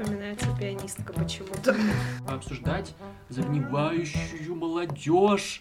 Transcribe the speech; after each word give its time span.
Вспоминается 0.00 0.46
пианистка 0.58 1.12
почему-то. 1.12 1.76
Обсуждать 2.26 2.94
загнивающую 3.28 4.54
молодежь. 4.54 5.60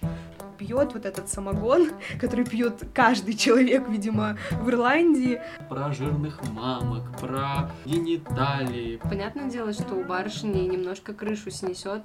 Пьет 0.57 0.93
вот 0.93 1.05
этот 1.05 1.27
самогон, 1.27 1.89
который 2.21 2.45
пьет 2.45 2.83
каждый 2.93 3.33
человек, 3.33 3.89
видимо, 3.89 4.37
в 4.51 4.69
Ирландии. 4.69 5.41
Про 5.67 5.91
жирных 5.91 6.41
мамок, 6.51 7.19
про 7.19 7.69
гениталии. 7.83 9.01
Понятное 9.03 9.49
дело, 9.49 9.73
что 9.73 9.95
у 9.95 10.05
барышни 10.05 10.59
немножко 10.59 11.13
крышу 11.13 11.51
снесет. 11.51 12.03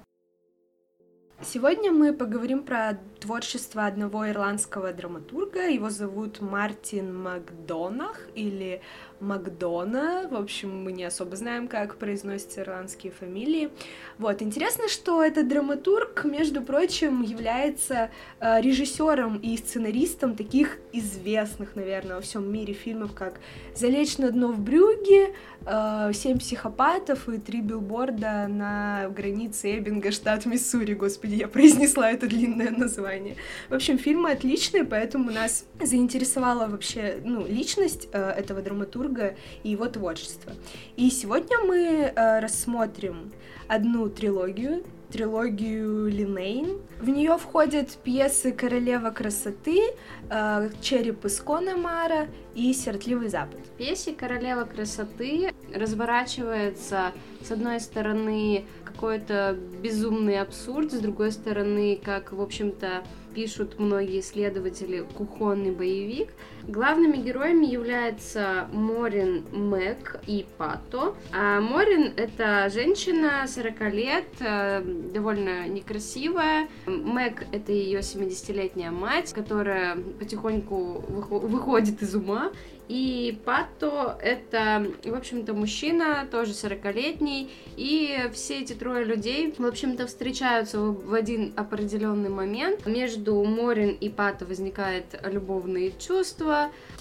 Сегодня 1.46 1.92
мы 1.92 2.14
поговорим 2.14 2.62
про 2.62 2.98
творчество 3.20 3.86
одного 3.86 4.28
ирландского 4.28 4.92
драматурга. 4.92 5.68
Его 5.68 5.90
зовут 5.90 6.40
Мартин 6.40 7.14
Макдонах 7.16 8.20
или 8.34 8.80
Макдона. 9.20 10.28
В 10.30 10.34
общем, 10.34 10.84
мы 10.84 10.92
не 10.92 11.04
особо 11.04 11.36
знаем, 11.36 11.68
как 11.68 11.96
произносятся 11.96 12.62
ирландские 12.62 13.12
фамилии. 13.12 13.70
Вот, 14.18 14.42
интересно, 14.42 14.88
что 14.88 15.22
этот 15.22 15.48
драматург, 15.48 16.24
между 16.24 16.60
прочим, 16.60 17.22
является 17.22 18.10
э, 18.40 18.60
режиссером 18.60 19.38
и 19.38 19.56
сценаристом 19.56 20.36
таких 20.36 20.78
известных, 20.92 21.76
наверное, 21.76 22.16
во 22.16 22.20
всем 22.20 22.50
мире 22.52 22.74
фильмов, 22.74 23.14
как 23.14 23.40
«Залечь 23.74 24.18
на 24.18 24.30
дно 24.30 24.48
в 24.48 24.60
брюге», 24.60 25.34
э, 25.66 26.10
«Семь 26.12 26.38
психопатов» 26.38 27.28
и 27.28 27.38
«Три 27.38 27.60
билборда 27.60 28.46
на 28.48 29.08
границе 29.08 29.78
Эббинга, 29.78 30.10
штат 30.10 30.44
Миссури». 30.44 30.94
Господи, 30.94 31.33
я 31.34 31.48
произнесла 31.48 32.10
это 32.10 32.26
длинное 32.26 32.70
название. 32.70 33.36
В 33.68 33.74
общем, 33.74 33.98
фильмы 33.98 34.30
отличные, 34.30 34.84
поэтому 34.84 35.30
нас 35.30 35.66
заинтересовала 35.80 36.66
вообще 36.66 37.18
ну, 37.24 37.46
личность 37.46 38.08
э, 38.12 38.30
этого 38.30 38.62
драматурга 38.62 39.34
и 39.62 39.70
его 39.70 39.86
творчество. 39.86 40.52
И 40.96 41.10
сегодня 41.10 41.58
мы 41.58 42.12
э, 42.14 42.40
рассмотрим 42.40 43.32
одну 43.68 44.08
трилогию, 44.08 44.84
трилогию 45.10 46.08
Линейн. 46.08 46.80
В 47.00 47.08
нее 47.08 47.38
входят 47.38 47.96
пьесы 48.02 48.52
«Королева 48.52 49.10
красоты», 49.10 49.80
э, 50.28 50.70
«Череп 50.80 51.24
из 51.24 51.40
Конемара» 51.40 52.28
и 52.54 52.72
«Сертливый 52.72 53.28
запад». 53.28 53.60
В 53.60 53.78
пьесе 53.78 54.12
«Королева 54.12 54.64
красоты» 54.64 55.52
разворачивается, 55.72 57.12
с 57.42 57.50
одной 57.50 57.80
стороны, 57.80 58.64
какой-то 58.94 59.58
безумный 59.82 60.40
абсурд, 60.40 60.92
с 60.92 60.98
другой 60.98 61.32
стороны, 61.32 62.00
как, 62.02 62.32
в 62.32 62.40
общем-то, 62.40 63.04
пишут 63.34 63.78
многие 63.78 64.20
исследователи, 64.20 65.04
кухонный 65.16 65.72
боевик. 65.72 66.30
Главными 66.66 67.18
героями 67.18 67.66
являются 67.66 68.68
Морин 68.72 69.44
Мэг 69.52 70.20
и 70.26 70.46
Пато. 70.56 71.14
А 71.32 71.60
Морин— 71.60 72.12
это 72.16 72.70
женщина 72.70 73.44
40 73.46 73.90
лет, 73.90 74.24
э, 74.40 74.82
довольно 75.12 75.68
некрасивая. 75.68 76.68
Мэг— 76.86 77.46
это 77.52 77.72
ее 77.72 78.00
70-летняя 78.00 78.90
мать, 78.90 79.32
которая 79.34 79.96
потихоньку 80.18 81.04
выходит 81.08 82.00
из 82.02 82.14
ума 82.14 82.50
и 82.88 83.38
Патто— 83.44 84.18
это, 84.22 84.86
в 85.04 85.14
общем-то, 85.14 85.54
мужчина, 85.54 86.28
тоже 86.30 86.52
40-летний, 86.52 87.50
и 87.76 88.28
все 88.34 88.60
эти 88.60 88.74
трое 88.74 89.04
людей, 89.04 89.54
в 89.56 89.64
общем-то, 89.64 90.06
встречаются 90.06 90.78
в 90.78 91.14
один 91.14 91.54
определенный 91.56 92.28
момент. 92.28 92.84
Между 92.86 93.42
Морин 93.42 93.90
и 93.90 94.10
Патто 94.10 94.44
возникает 94.44 95.18
любовные 95.24 95.92
чувства, 95.98 96.53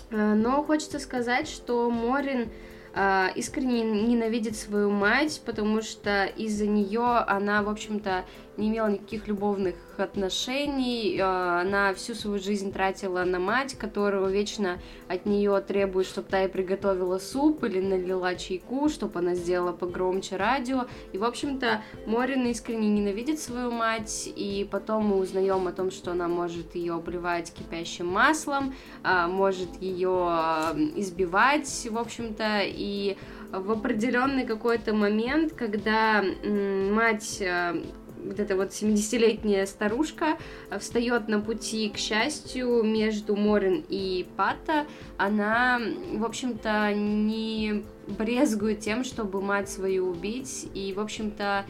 э, 0.09 0.33
но 0.33 0.63
хочется 0.63 0.99
сказать, 0.99 1.47
что 1.47 1.89
Морин 1.89 2.49
э, 2.93 3.27
искренне 3.35 3.83
ненавидит 3.83 4.55
свою 4.55 4.91
мать, 4.91 5.41
потому 5.45 5.81
что 5.81 6.25
из-за 6.25 6.67
нее 6.67 7.17
она, 7.27 7.63
в 7.63 7.69
общем-то, 7.69 8.25
не 8.57 8.69
имела 8.69 8.87
никаких 8.87 9.27
любовных 9.27 9.75
отношений, 9.97 11.17
э, 11.17 11.21
она 11.23 11.93
всю 11.93 12.13
свою 12.13 12.39
жизнь 12.39 12.71
тратила 12.71 13.23
на 13.23 13.39
мать, 13.39 13.75
которую 13.75 14.27
вечно 14.27 14.80
от 15.08 15.25
нее 15.25 15.59
требует, 15.61 16.08
чтобы 16.08 16.30
та 16.30 16.41
ей 16.41 16.49
приготовила 16.49 17.19
суп 17.19 17.63
или 17.63 17.80
налила 17.80 18.36
чайку, 18.36 18.89
чтобы 18.89 19.19
она 19.19 19.36
сделала 19.36 19.71
погромче 19.71 20.37
радио. 20.37 20.86
И, 21.11 21.17
в 21.17 21.23
общем-то, 21.23 21.81
Морин 22.05 22.45
искренне 22.47 22.89
ненавидит 22.89 23.39
свою 23.39 23.71
мать, 23.71 24.30
и 24.36 24.67
потом 24.69 25.08
мы 25.08 25.17
узнаем 25.17 25.67
о 25.67 25.71
том, 25.71 25.92
что 25.92 26.11
она 26.11 26.27
может 26.27 26.75
ее 26.75 26.93
обливать 26.93 27.53
кипящим 27.53 28.08
маслом, 28.08 28.73
а, 29.03 29.27
может 29.27 29.81
ее 29.81 30.27
э, 30.30 30.77
избивать, 30.97 31.87
в 31.89 31.97
общем-то, 31.97 32.61
и 32.63 33.17
в 33.52 33.71
определенный 33.71 34.45
какой-то 34.45 34.93
момент, 34.93 35.53
когда 35.53 36.23
мать 36.43 37.42
вот 38.26 38.39
эта 38.39 38.56
вот 38.56 38.70
70-летняя 38.70 39.66
старушка 39.66 40.38
э, 40.70 40.80
встает 40.80 41.28
на 41.28 41.39
пути 41.39 41.89
к 41.89 41.98
счастью 41.98 42.84
между 42.84 43.36
Морин 43.36 43.84
и 43.89 44.26
Пата, 44.38 44.86
она, 45.17 45.80
в 46.14 46.26
общем-то, 46.26 46.94
не 46.94 47.84
брезгует 48.08 48.80
тем, 48.80 49.04
чтобы 49.04 49.42
мать 49.42 49.70
свою 49.70 50.10
убить, 50.10 50.67
и, 50.73 50.94
в 50.94 51.00
общем-то, 51.00 51.66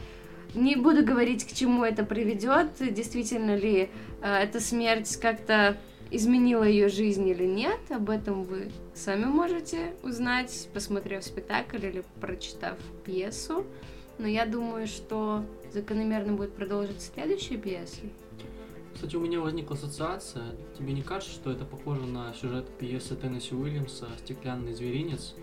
не 0.56 0.75
буду 0.75 1.03
говорить, 1.03 1.46
к 1.46 1.53
чему 1.53 1.84
это 1.84 2.03
приведет, 2.03 2.70
действительно 2.80 3.56
ли 3.56 3.90
э, 4.22 4.34
эта 4.35 4.59
смерть 4.59 5.16
как-то 5.18 5.78
изменила 6.12 6.64
ее 6.64 6.90
жизнь 6.90 7.28
или 7.28 7.46
нет, 7.46 7.80
об 7.90 8.09
этом 8.09 8.44
вы 8.44 8.72
сами 8.94 9.25
можете 9.25 9.96
узнать, 10.03 10.70
посмотрев 10.74 11.24
спектакль 11.24 11.84
или 11.84 12.03
прочитав 12.22 12.78
пьесу. 13.03 13.66
Но 14.20 14.28
я 14.28 14.46
думаю, 14.46 14.85
что 14.85 15.44
закономерно 15.73 16.34
будет 16.34 16.53
продолжить 16.53 17.01
следующей 17.01 17.57
пьесы. 17.57 18.11
Кстати, 18.94 19.16
у 19.16 19.19
меня 19.19 19.39
возникла 19.39 19.75
ассоциация. 19.75 20.44
Тебе 20.78 20.94
не 20.94 21.01
кажется, 21.01 21.34
что 21.34 21.51
это 21.51 21.66
похоже 21.66 22.03
на 22.03 22.34
сюжет 22.34 22.69
пьесы 22.78 23.16
Теннесси 23.16 23.56
Уильямса 23.56 24.07
«Стеклянный 24.19 24.73
зверинец», 24.73 25.35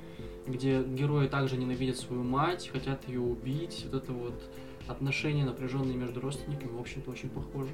где 0.47 0.83
герои 0.83 1.27
также 1.27 1.57
ненавидят 1.57 1.99
свою 1.99 2.23
мать, 2.23 2.71
хотят 2.73 3.07
ее 3.09 3.21
убить. 3.21 3.85
Вот 3.85 4.03
это 4.03 4.13
вот 4.13 4.41
отношения 4.89 5.45
напряженные 5.45 5.97
между 5.97 6.21
родственниками, 6.21 6.71
в 6.71 6.81
общем-то, 6.81 7.11
очень 7.11 7.29
похоже. 7.29 7.71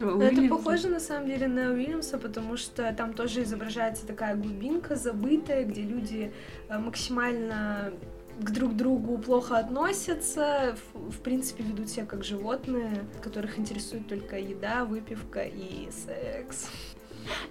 это 0.00 0.48
похоже 0.48 0.88
на 0.88 1.00
самом 1.00 1.26
деле 1.26 1.48
на 1.48 1.72
Уильямса, 1.72 2.18
потому 2.18 2.56
что 2.56 2.92
там 2.92 3.14
тоже 3.14 3.42
изображается 3.42 4.06
такая 4.06 4.36
глубинка 4.36 4.96
забытая, 4.96 5.64
где 5.64 5.82
люди 5.82 6.32
э, 6.68 6.78
максимально 6.78 7.92
к 8.42 8.50
друг 8.50 8.76
другу 8.76 9.18
плохо 9.18 9.58
относятся, 9.58 10.76
в, 10.92 11.10
в 11.12 11.20
принципе 11.20 11.62
ведут 11.62 11.88
себя 11.88 12.06
как 12.06 12.24
животные, 12.24 13.04
которых 13.22 13.58
интересует 13.58 14.08
только 14.08 14.38
еда, 14.38 14.84
выпивка 14.84 15.42
и 15.42 15.88
секс. 15.90 16.68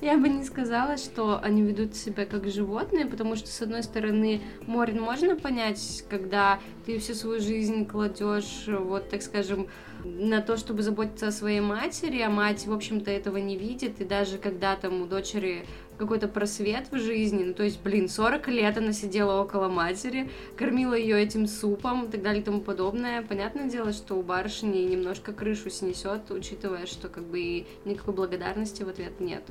Я 0.01 0.17
бы 0.17 0.27
не 0.27 0.43
сказала, 0.43 0.97
что 0.97 1.39
они 1.41 1.61
ведут 1.61 1.95
себя 1.95 2.25
как 2.25 2.47
животные, 2.49 3.05
потому 3.05 3.35
что, 3.35 3.47
с 3.47 3.61
одной 3.61 3.83
стороны, 3.83 4.41
Морин 4.67 5.01
можно 5.01 5.35
понять, 5.35 6.03
когда 6.09 6.59
ты 6.85 6.99
всю 6.99 7.13
свою 7.13 7.39
жизнь 7.39 7.85
кладешь, 7.85 8.65
вот, 8.67 9.09
так 9.09 9.21
скажем, 9.21 9.67
на 10.03 10.41
то, 10.41 10.57
чтобы 10.57 10.83
заботиться 10.83 11.27
о 11.27 11.31
своей 11.31 11.61
матери, 11.61 12.21
а 12.21 12.29
мать, 12.29 12.65
в 12.65 12.73
общем-то, 12.73 13.11
этого 13.11 13.37
не 13.37 13.57
видит, 13.57 14.01
и 14.01 14.05
даже 14.05 14.37
когда 14.37 14.75
там 14.75 15.01
у 15.01 15.05
дочери 15.05 15.65
какой-то 15.97 16.27
просвет 16.27 16.91
в 16.91 16.97
жизни. 16.99 17.43
Ну, 17.43 17.53
то 17.53 17.63
есть, 17.63 17.79
блин, 17.81 18.09
40 18.09 18.47
лет 18.47 18.77
она 18.77 18.91
сидела 18.91 19.41
около 19.41 19.67
матери, 19.67 20.31
кормила 20.57 20.95
ее 20.95 21.21
этим 21.21 21.47
супом 21.47 22.05
и 22.05 22.11
так 22.11 22.23
далее 22.23 22.41
и 22.41 22.45
тому 22.45 22.61
подобное. 22.61 23.21
Понятное 23.21 23.69
дело, 23.69 23.93
что 23.93 24.15
у 24.15 24.23
барышни 24.23 24.79
немножко 24.79 25.31
крышу 25.31 25.69
снесет, 25.69 26.31
учитывая, 26.31 26.87
что 26.87 27.07
как 27.07 27.23
бы 27.23 27.65
никакой 27.85 28.15
благодарности 28.15 28.81
в 28.83 28.89
ответ 28.89 29.19
нет. 29.19 29.43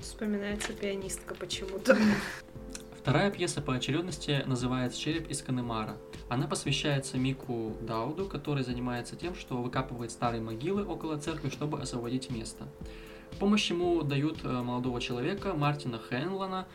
Вспоминается 0.00 0.72
пианистка 0.72 1.34
почему-то. 1.34 1.98
Вторая 3.00 3.30
пьеса 3.30 3.62
по 3.62 3.74
очередности 3.74 4.44
называется 4.44 5.00
«Череп 5.00 5.30
из 5.30 5.40
Канемара». 5.40 5.96
Она 6.28 6.46
посвящается 6.46 7.16
Мику 7.16 7.74
Дауду, 7.80 8.26
который 8.26 8.62
занимается 8.62 9.16
тем, 9.16 9.34
что 9.34 9.56
выкапывает 9.56 10.10
старые 10.10 10.42
могилы 10.42 10.84
около 10.84 11.16
церкви, 11.18 11.48
чтобы 11.48 11.80
освободить 11.80 12.30
место. 12.30 12.68
Помощь 13.38 13.70
ему 13.70 14.02
дают 14.02 14.44
э, 14.44 14.48
молодого 14.48 15.00
человека 15.00 15.54
Мартина 15.54 15.98
Хенлона, 15.98 16.68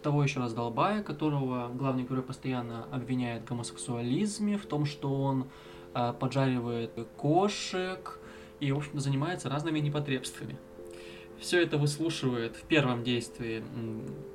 того 0.00 0.22
еще 0.22 0.38
раз 0.38 0.54
долбая, 0.54 1.02
которого 1.02 1.68
главный 1.74 2.04
герой 2.04 2.22
постоянно 2.22 2.84
обвиняет 2.92 3.42
в 3.42 3.48
гомосексуализме, 3.48 4.56
в 4.58 4.66
том, 4.66 4.86
что 4.86 5.12
он 5.12 5.48
э, 5.92 6.12
поджаривает 6.20 6.92
кошек 7.16 8.20
и, 8.60 8.70
в 8.70 8.76
общем 8.76 9.00
занимается 9.00 9.48
разными 9.48 9.80
непотребствами. 9.80 10.56
Все 11.40 11.62
это 11.62 11.76
выслушивает 11.76 12.56
в 12.56 12.62
первом 12.62 13.04
действии 13.04 13.62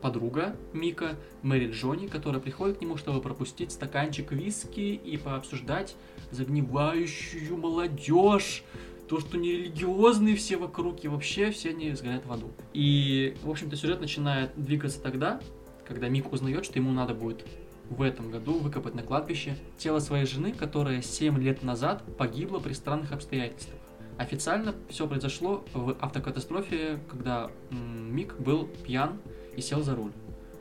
подруга 0.02 0.56
Мика, 0.74 1.16
Мэри 1.42 1.72
Джонни, 1.72 2.08
которая 2.08 2.42
приходит 2.42 2.78
к 2.78 2.82
нему, 2.82 2.98
чтобы 2.98 3.22
пропустить 3.22 3.72
стаканчик 3.72 4.32
виски 4.32 4.80
и 4.80 5.18
пообсуждать 5.18 5.96
загнивающую 6.32 7.58
молодежь, 7.58 8.64
то, 9.08 9.20
что 9.20 9.38
нерелигиозные 9.38 10.36
все 10.36 10.58
вокруг, 10.58 11.04
и 11.04 11.08
вообще 11.08 11.50
все 11.50 11.70
они 11.70 11.92
сгорят 11.94 12.28
в 12.28 12.32
аду. 12.32 12.52
И, 12.74 13.36
в 13.42 13.50
общем-то, 13.50 13.76
сюжет 13.76 14.02
начинает 14.02 14.52
двигаться 14.56 15.02
тогда, 15.02 15.42
когда 15.88 16.10
Мик 16.10 16.32
узнает, 16.32 16.64
что 16.64 16.78
ему 16.78 16.92
надо 16.92 17.16
будет 17.16 17.44
в 17.90 18.04
этом 18.04 18.30
году 18.30 18.60
выкопать 18.60 18.94
на 18.94 19.02
кладбище 19.02 19.58
тело 19.80 19.98
своей 19.98 20.28
жены, 20.28 20.54
которая 20.54 21.02
7 21.02 21.40
лет 21.40 21.64
назад 21.64 22.04
погибла 22.18 22.60
при 22.60 22.74
странных 22.74 23.12
обстоятельствах. 23.12 23.79
Официально 24.20 24.76
все 24.90 25.08
произошло 25.08 25.64
в 25.74 25.96
автокатастрофе, 26.02 27.00
когда 27.10 27.50
Мик 27.72 28.38
был 28.38 28.68
пьян 28.86 29.18
и 29.56 29.62
сел 29.62 29.82
за 29.82 29.96
руль. 29.96 30.12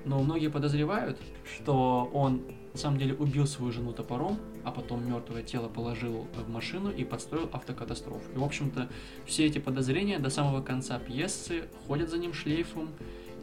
Но 0.05 0.23
многие 0.23 0.49
подозревают, 0.49 1.19
что 1.45 2.09
он 2.15 2.43
на 2.73 2.79
самом 2.79 3.01
деле 3.01 3.15
убил 3.15 3.49
свою 3.49 3.73
жену 3.73 3.93
топором, 3.93 4.39
а 4.63 4.71
потом 4.71 5.05
мертвое 5.05 5.43
тело 5.43 5.69
положил 5.69 6.29
в 6.37 6.49
машину 6.49 6.93
и 6.93 7.03
подстроил 7.03 7.51
автокатастрофу. 7.53 8.31
И, 8.33 8.39
в 8.39 8.45
общем-то, 8.45 8.89
все 9.27 9.47
эти 9.47 9.59
подозрения 9.59 10.21
до 10.21 10.31
самого 10.31 10.63
конца 10.63 11.01
пьесы 11.01 11.65
ходят 11.89 12.11
за 12.11 12.19
ним 12.19 12.35
шлейфом 12.35 12.91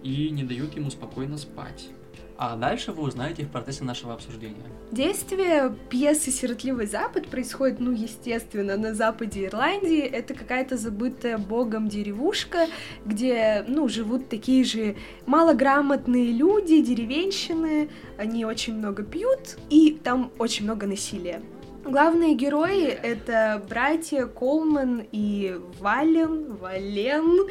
и 0.02 0.30
не 0.30 0.46
дают 0.46 0.78
ему 0.78 0.92
спокойно 0.92 1.38
спать. 1.38 1.90
А 2.38 2.56
дальше 2.58 2.92
вы 2.92 3.04
узнаете 3.04 3.44
в 3.44 3.50
процессе 3.50 3.84
нашего 3.84 4.14
обсуждения. 4.14 4.56
Действие 4.92 5.74
пьесы 5.90 6.32
«Сиротливый 6.32 6.86
Запад» 6.86 7.28
происходит, 7.28 7.80
ну, 7.80 7.92
естественно, 7.92 8.76
на 8.76 8.94
западе 8.94 9.46
Ирландии. 9.46 10.02
Это 10.02 10.34
какая-то 10.34 10.76
забытая 10.76 11.38
богом 11.38 11.88
деревушка, 11.88 12.68
где, 13.06 13.64
ну, 13.68 13.88
живут 13.88 14.28
такие 14.28 14.66
же 14.66 14.96
малограмотные 15.26 16.32
люди, 16.32 16.82
деревенщины. 16.82 17.90
Они 18.18 18.46
очень 18.46 18.76
много 18.76 19.04
пьют, 19.04 19.58
и 19.70 19.98
там 20.04 20.32
очень 20.38 20.66
много 20.66 20.88
насилия. 20.88 21.42
Главные 21.86 22.34
герои— 22.34 22.88
это 23.04 23.64
братья 23.70 24.26
Колман 24.26 25.06
и 25.12 25.56
Вален, 25.80 26.56
Вален. 26.56 27.48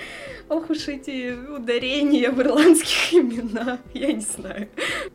Ох 0.48 0.70
уж 0.70 0.88
эти 0.88 1.32
ударения 1.32 2.32
в 2.32 2.40
ирландских 2.42 3.14
именах, 3.14 3.78
я 3.94 4.12
не 4.12 4.20
знаю. 4.20 4.68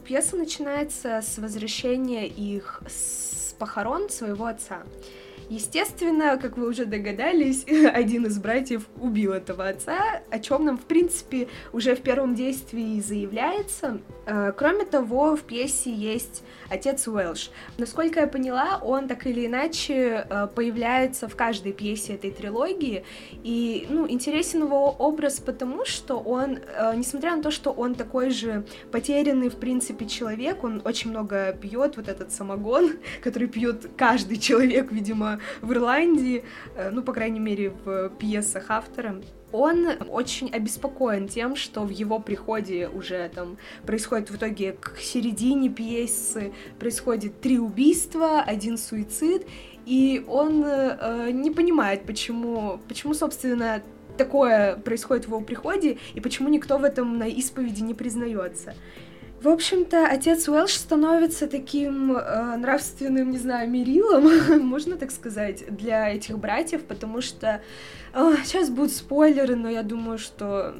Пьеса 0.06 0.38
начинается 0.38 1.22
с 1.22 1.38
возвращения 1.38 2.28
их 2.28 2.82
с 2.88 3.54
похорон 3.60 4.10
своего 4.10 4.46
отца. 4.46 4.84
Естественно, 5.50 6.38
как 6.38 6.58
вы 6.58 6.70
уже 6.70 6.86
догадались, 6.86 7.66
один 7.94 8.26
из 8.26 8.38
братьев 8.38 8.88
убил 9.02 9.34
этого 9.34 9.68
отца, 9.68 10.22
о 10.30 10.40
чем 10.40 10.64
нам, 10.64 10.78
в 10.78 10.86
принципе, 10.86 11.50
уже 11.74 11.94
в 11.96 12.02
первом 12.02 12.36
действии 12.36 13.02
заявляется. 13.02 14.00
Э, 14.28 14.54
кроме 14.56 14.86
того, 14.86 15.36
в 15.36 15.42
пьесе 15.42 15.92
есть 15.92 16.44
отец 16.70 17.08
Уэлш. 17.08 17.52
Насколько 17.78 18.22
я 18.22 18.28
поняла, 18.28 18.80
он 18.82 19.08
так 19.08 19.26
или 19.26 19.46
иначе 19.46 20.26
э, 20.30 20.48
появляется 20.54 21.28
в 21.28 21.36
каждой 21.36 21.74
пьесе 21.74 22.14
этой 22.16 22.32
трилогии, 22.32 23.04
и, 23.44 23.88
ну, 23.90 24.10
интересен 24.10 24.64
его 24.64 24.92
образ 24.92 25.40
потому, 25.40 25.86
что 25.86 26.20
он, 26.20 26.58
э, 26.58 26.94
несмотря 26.96 27.36
на 27.36 27.44
то, 27.44 27.52
что 27.52 27.72
он 27.72 27.96
такой 27.96 28.30
же 28.30 28.66
потерянный, 28.92 29.50
в 29.50 29.58
принципе, 29.58 30.06
человек, 30.06 30.64
он 30.64 30.82
очень 30.86 31.10
много 31.10 31.54
пьет, 31.54 31.98
вот 31.98 32.08
этот 32.08 32.32
самогон, 32.32 32.94
который 33.24 33.48
пьет 33.48 33.90
каждый 33.98 34.38
человек, 34.38 34.92
видимо, 34.92 35.40
в 35.62 35.72
Ирландии, 35.72 36.44
э, 36.76 36.90
ну, 36.92 37.02
по 37.02 37.14
крайней 37.14 37.40
мере, 37.40 37.72
в 37.84 38.10
пьесах 38.20 38.66
автора, 38.70 39.22
он 39.52 39.88
очень 40.10 40.50
обеспокоен 40.52 41.28
тем, 41.28 41.56
что 41.56 41.82
в 41.82 41.90
его 41.90 42.20
приходе 42.20 42.88
уже 42.88 43.30
там 43.34 43.58
происходит 43.86 44.30
в 44.30 44.36
итоге 44.36 44.74
к 44.74 44.98
середине 45.00 45.70
пьесы 45.70 46.54
происходит 46.80 47.42
три 47.42 47.60
убийства, 47.60 48.42
один 48.42 48.78
суицид, 48.78 49.46
и 49.86 50.24
он 50.28 50.64
э, 50.66 51.32
не 51.32 51.52
понимает, 51.52 52.04
почему, 52.04 52.80
почему, 52.88 53.14
собственно, 53.14 53.82
такое 54.18 54.76
происходит 54.76 55.26
в 55.26 55.30
его 55.30 55.42
приходе, 55.42 55.98
и 56.14 56.20
почему 56.20 56.50
никто 56.50 56.78
в 56.78 56.84
этом 56.84 57.18
на 57.18 57.28
исповеди 57.28 57.82
не 57.82 57.94
признается. 57.94 58.76
В 59.42 59.48
общем-то, 59.48 60.06
отец 60.06 60.50
Уэлш 60.50 60.74
становится 60.74 61.48
таким 61.48 62.18
э, 62.18 62.58
нравственным, 62.58 63.32
не 63.32 63.38
знаю, 63.38 63.70
мерилом, 63.70 64.60
можно 64.68 64.98
так 64.98 65.12
сказать, 65.12 65.64
для 65.74 66.10
этих 66.10 66.38
братьев, 66.38 66.84
потому 66.84 67.22
что 67.22 67.62
э, 68.14 68.36
сейчас 68.44 68.70
будут 68.70 68.92
спойлеры, 68.92 69.56
но 69.56 69.70
я 69.70 69.84
думаю, 69.84 70.18
что 70.18 70.76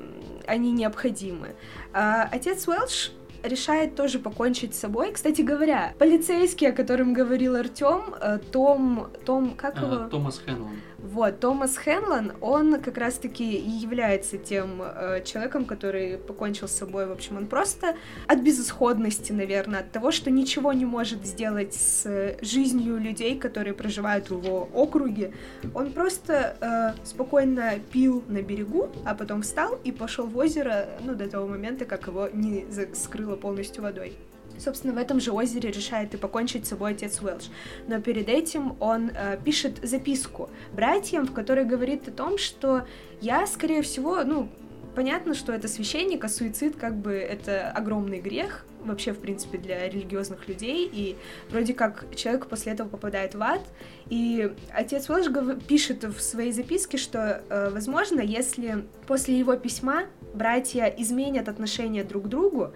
они 0.46 0.74
необходимы. 0.74 1.56
Э, 1.94 2.24
отец 2.32 2.68
Уэлш 2.68 3.14
решает 3.44 3.96
тоже 3.96 4.20
покончить 4.20 4.76
с 4.76 4.80
собой. 4.80 5.14
Кстати 5.14 5.42
говоря, 5.42 5.94
полицейский, 5.98 6.70
о 6.70 6.74
котором 6.74 7.14
говорил 7.14 7.56
Артем, 7.56 8.14
э, 8.20 8.40
Том, 8.52 9.10
Том, 9.26 9.56
как 9.56 9.78
а, 9.78 9.86
его? 9.86 9.96
Томас 10.10 10.40
Хэнлон. 10.40 10.82
Вот, 11.02 11.40
Томас 11.40 11.78
Хенлон, 11.78 12.34
он 12.42 12.82
как 12.82 12.98
раз-таки 12.98 13.56
и 13.56 13.70
является 13.70 14.38
тем 14.38 14.82
э, 14.82 15.24
человеком, 15.24 15.66
который 15.66 16.18
покончил 16.18 16.68
с 16.68 16.74
собой. 16.74 17.08
В 17.08 17.12
общем, 17.12 17.38
он 17.38 17.48
просто 17.48 17.96
от 18.28 18.42
безысходности, 18.42 19.32
наверное, 19.32 19.80
от 19.80 19.92
того, 19.92 20.12
что 20.12 20.30
ничего 20.30 20.74
не 20.74 20.86
может 20.86 21.26
сделать 21.26 21.74
с 21.74 22.38
жизнью 22.42 22.98
людей, 22.98 23.40
которые 23.40 23.74
проживают 23.74 24.30
в 24.30 24.44
его 24.44 24.70
округе. 24.74 25.34
Он 25.74 25.92
просто 25.94 26.58
э, 26.60 27.06
спокойно 27.06 27.76
пил 27.92 28.24
на 28.28 28.42
берегу, 28.42 28.90
а 29.06 29.16
потом 29.16 29.42
встал 29.42 29.80
и 29.84 29.92
пошел 29.94 30.28
в 30.28 30.38
озеро, 30.38 30.86
ну, 31.02 31.16
до 31.16 31.30
того 31.30 31.48
момента, 31.48 31.86
как 31.86 32.08
его 32.08 32.28
не 32.34 32.66
скрыло 32.94 33.38
полностью 33.38 33.84
водой. 33.84 34.14
Собственно, 34.60 34.94
в 34.94 34.98
этом 34.98 35.20
же 35.20 35.32
озере 35.32 35.72
решает 35.72 36.14
и 36.14 36.18
покончить 36.18 36.66
с 36.66 36.70
собой 36.70 36.92
отец 36.92 37.22
Уэлш. 37.22 37.50
Но 37.88 38.02
перед 38.02 38.28
этим 38.28 38.76
он 38.80 39.10
э, 39.10 39.38
пишет 39.44 39.80
записку 39.82 40.50
братьям, 40.74 41.26
в 41.26 41.34
которой 41.34 41.66
говорит 41.66 42.08
о 42.08 42.12
том, 42.12 42.38
что 42.38 42.86
я, 43.22 43.48
скорее 43.48 43.82
всего, 43.82 44.24
ну, 44.24 44.50
понятно, 44.96 45.34
что 45.34 45.54
это 45.54 45.68
священник, 45.68 46.24
а 46.26 46.30
суицид 46.30 46.76
как 46.76 46.96
бы 46.96 47.14
это 47.14 47.72
огромный 47.72 48.20
грех 48.20 48.66
вообще, 48.84 49.14
в 49.14 49.20
принципе, 49.20 49.58
для 49.58 49.88
религиозных 49.88 50.48
людей, 50.48 50.90
и 50.92 51.18
вроде 51.50 51.74
как 51.74 52.06
человек 52.16 52.48
после 52.48 52.74
этого 52.74 52.88
попадает 52.88 53.36
в 53.36 53.42
ад, 53.42 53.62
и 54.10 54.54
отец 54.74 55.10
Уэлш 55.10 55.28
пишет 55.68 56.04
в 56.04 56.20
своей 56.22 56.52
записке, 56.52 56.98
что, 56.98 57.44
э, 57.50 57.70
возможно, 57.72 58.22
если 58.22 58.86
после 59.08 59.38
его 59.38 59.56
письма 59.56 60.04
братья 60.34 60.86
изменят 60.98 61.50
отношения 61.50 62.04
друг 62.04 62.26
к 62.26 62.28
другу, 62.28 62.74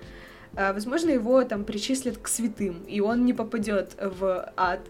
возможно, 0.55 1.09
его 1.09 1.43
там 1.43 1.63
причислят 1.63 2.17
к 2.17 2.27
святым, 2.27 2.83
и 2.87 3.01
он 3.01 3.25
не 3.25 3.33
попадет 3.33 3.95
в 3.99 4.51
ад. 4.55 4.81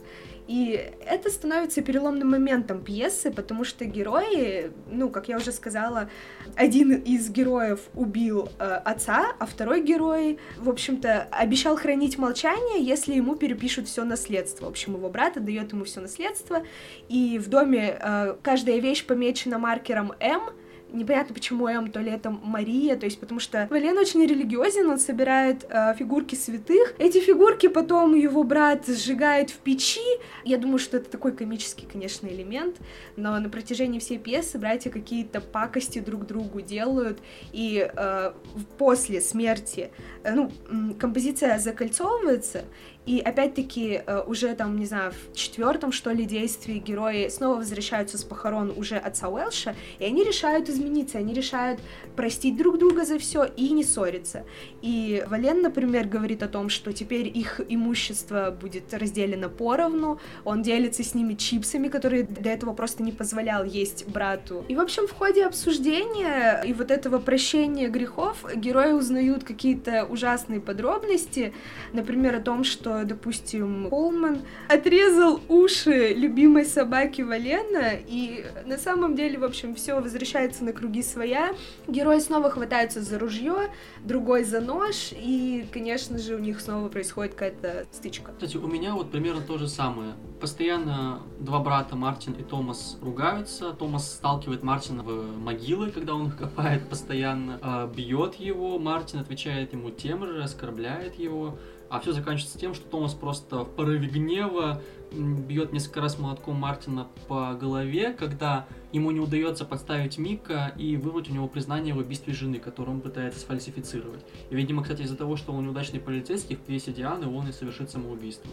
И 0.48 0.92
это 1.06 1.30
становится 1.30 1.81
переломным 1.81 2.31
моментом 2.31 2.83
пьесы, 2.83 3.31
потому 3.31 3.63
что 3.63 3.86
герои, 3.86 4.71
ну, 4.92 5.10
как 5.10 5.30
я 5.30 5.38
уже 5.38 5.54
сказала, 5.54 6.10
один 6.56 6.94
из 6.94 7.30
героев 7.30 7.80
убил 7.94 8.50
э, 8.60 8.63
отца, 8.63 9.33
а 9.39 9.45
второй 9.45 9.81
герой, 9.81 10.39
в 10.57 10.69
общем-то, 10.69 11.30
обещал 11.31 11.77
хранить 11.77 12.18
молчание, 12.18 12.83
если 12.83 13.13
ему 13.13 13.36
перепишут 13.36 13.88
все 13.88 14.04
наследство. 14.04 14.66
В 14.66 14.69
общем, 14.69 14.95
его 14.95 15.09
брат 15.09 15.44
дает 15.44 15.71
ему 15.71 15.86
все 15.86 16.01
наследство, 16.01 16.63
и 17.07 17.40
в 17.40 17.47
доме 17.47 17.97
э, 17.99 18.35
каждая 18.42 18.80
вещь 18.80 19.06
помечена 19.06 19.59
маркером 19.59 20.11
М, 20.19 20.49
непонятно 20.94 21.33
почему 21.33 21.68
М, 21.68 21.92
то 21.92 22.00
ли 22.00 22.12
это 22.12 22.30
Мария, 22.30 22.95
то 22.95 23.06
есть 23.06 23.19
потому 23.19 23.40
что 23.40 23.68
Вален 23.69 23.97
очень 23.97 24.26
религиозен, 24.26 24.90
он 24.90 25.00
собирает 25.00 25.66
э, 25.69 25.95
фигурки 25.97 26.35
святых, 26.35 26.94
эти 27.00 27.19
фигурки 27.19 27.68
потом 27.68 28.16
его 28.16 28.44
брат 28.44 28.88
сжигает 28.88 29.50
в 29.50 29.57
печи, 29.57 30.00
я 30.44 30.57
думаю, 30.57 30.80
что 30.80 30.97
это 30.97 31.09
такой 31.09 31.33
комический, 31.33 31.88
конечно, 31.92 32.28
элемент, 32.28 32.78
но 33.16 33.40
на 33.40 33.50
протяжении 33.50 34.00
всей 34.00 34.19
пьесы 34.19 34.57
братья 34.57 34.90
какие-то 34.90 35.42
пакости 35.42 36.00
друг 36.00 36.26
другу 36.26 36.62
делают, 36.62 37.19
и 37.52 37.90
э, 37.94 38.33
после 38.78 39.21
смерти, 39.21 39.92
э, 40.23 40.33
ну, 40.33 40.52
композиция 41.00 41.57
закольцовывается, 41.59 42.66
и 43.06 43.19
опять-таки 43.19 44.02
э, 44.06 44.24
уже 44.26 44.56
там, 44.56 44.78
не 44.78 44.86
знаю, 44.86 45.12
в 45.12 45.36
четвертом, 45.36 45.92
что 45.92 46.12
ли, 46.12 46.26
действии 46.26 46.80
герои 46.80 47.28
снова 47.28 47.57
возвращаются 47.57 48.18
с 48.18 48.24
похорон 48.24 48.74
уже 48.76 48.95
отца 48.95 49.28
Уэлша, 49.28 49.76
и 50.00 50.06
они 50.06 50.24
решают 50.24 50.69
измениться, 50.69 51.18
они 51.18 51.33
решают 51.33 51.81
простить 52.16 52.56
друг 52.56 52.78
друга 52.78 53.04
за 53.04 53.19
все 53.19 53.44
и 53.44 53.69
не 53.72 53.83
ссориться. 53.83 54.45
И 54.81 55.24
Вален, 55.28 55.62
например, 55.62 56.07
говорит 56.07 56.44
о 56.44 56.48
том, 56.48 56.69
что 56.69 56.94
теперь 56.94 57.28
их 57.28 57.60
имущество 57.68 58.57
будет 58.57 58.94
разделено 58.94 59.50
поровну, 59.50 60.19
он 60.45 60.62
делится 60.62 61.04
с 61.04 61.14
ними 61.14 61.33
чипсами, 61.33 61.90
которые 61.90 62.24
до 62.24 62.50
этого 62.50 62.74
просто 62.74 63.04
не 63.04 63.12
позволял 63.12 63.66
есть 63.66 64.07
брату. 64.07 64.64
И, 64.69 64.76
в 64.76 64.80
общем, 64.80 65.07
в 65.07 65.12
ходе 65.12 65.45
обсуждения 65.45 66.62
и 66.66 66.72
вот 66.74 66.90
этого 66.90 67.19
прощения 67.19 67.90
грехов 67.90 68.45
герои 68.56 68.94
узнают 68.94 69.44
какие-то 69.44 70.06
ужасные 70.06 70.62
подробности, 70.62 71.54
например, 71.92 72.36
о 72.36 72.40
том, 72.40 72.64
что 72.64 72.93
допустим, 73.06 73.90
Колман 73.90 74.42
отрезал 74.69 75.42
уши 75.50 76.14
любимой 76.14 76.66
собаки 76.66 77.21
Валена, 77.21 77.94
и 78.07 78.45
на 78.66 78.78
самом 78.78 79.16
деле, 79.16 79.38
в 79.38 79.44
общем, 79.44 79.76
все 79.76 80.00
возвращается 80.00 80.64
на 80.64 80.73
круги 80.73 81.04
своя. 81.04 81.54
Герои 81.88 82.19
снова 82.19 82.50
хватаются 82.50 83.02
за 83.02 83.19
ружье, 83.19 83.69
другой 84.04 84.44
за 84.44 84.62
нож, 84.62 85.12
и, 85.12 85.66
конечно 85.71 86.18
же, 86.18 86.35
у 86.35 86.40
них 86.40 86.59
снова 86.62 86.90
происходит 86.90 87.33
какая-то 87.33 87.85
стычка. 87.92 88.31
Кстати, 88.33 88.57
у 88.57 88.68
меня 88.68 88.94
вот 88.94 89.12
примерно 89.12 89.42
то 89.42 89.57
же 89.57 89.68
самое. 89.68 90.14
Постоянно 90.40 91.21
два 91.40 91.59
брата, 91.59 91.95
Мартин 91.95 92.33
и 92.33 92.44
Томас, 92.44 92.97
ругаются. 93.02 93.71
Томас 93.73 94.12
сталкивает 94.12 94.64
Мартина 94.64 95.04
в 95.04 95.38
могилы, 95.38 95.92
когда 95.92 96.16
он 96.16 96.28
их 96.28 96.38
копает 96.38 96.90
постоянно, 96.90 97.59
а, 97.62 97.88
бьет 97.88 98.35
его. 98.35 98.78
Мартин 98.80 99.19
отвечает 99.19 99.73
ему 99.73 99.90
тем 99.90 100.26
же, 100.26 100.44
оскорбляет 100.44 101.16
его 101.16 101.57
А 101.94 102.00
все 102.00 102.12
заканчивается 102.12 102.57
тем, 102.57 102.73
что 102.73 102.88
Томас 102.88 103.14
просто 103.14 103.66
в 103.66 103.69
порыве 103.69 104.07
гнева 104.07 104.81
бьет 105.12 105.73
несколько 105.73 106.02
раз 106.02 106.18
молотком 106.18 106.56
Мартина 106.56 107.07
по 107.28 107.54
голове, 107.54 108.14
когда 108.14 108.66
ему 108.92 109.12
не 109.12 109.19
удается 109.19 109.64
подставить 109.64 110.18
Мика 110.18 110.73
и 110.76 110.97
вырвать 110.97 111.30
у 111.30 111.33
него 111.35 111.47
признание 111.47 111.94
в 111.94 112.00
убийстве 112.00 112.33
жены, 112.33 112.57
которую 112.57 112.95
он 112.95 113.02
пытается 113.02 113.42
сфальсифицировать. 113.42 114.26
И, 114.50 114.56
видимо, 114.56 114.81
кстати, 114.81 115.04
из-за 115.04 115.16
того, 115.16 115.35
что 115.35 115.54
он 115.54 115.66
неудачный 115.66 116.00
полицейский, 116.00 116.56
в 116.56 116.62
пьесе 116.62 116.92
Дианы 116.92 117.28
он 117.28 117.47
и 117.47 117.52
совершит 117.52 117.92
самоубийство. 117.92 118.50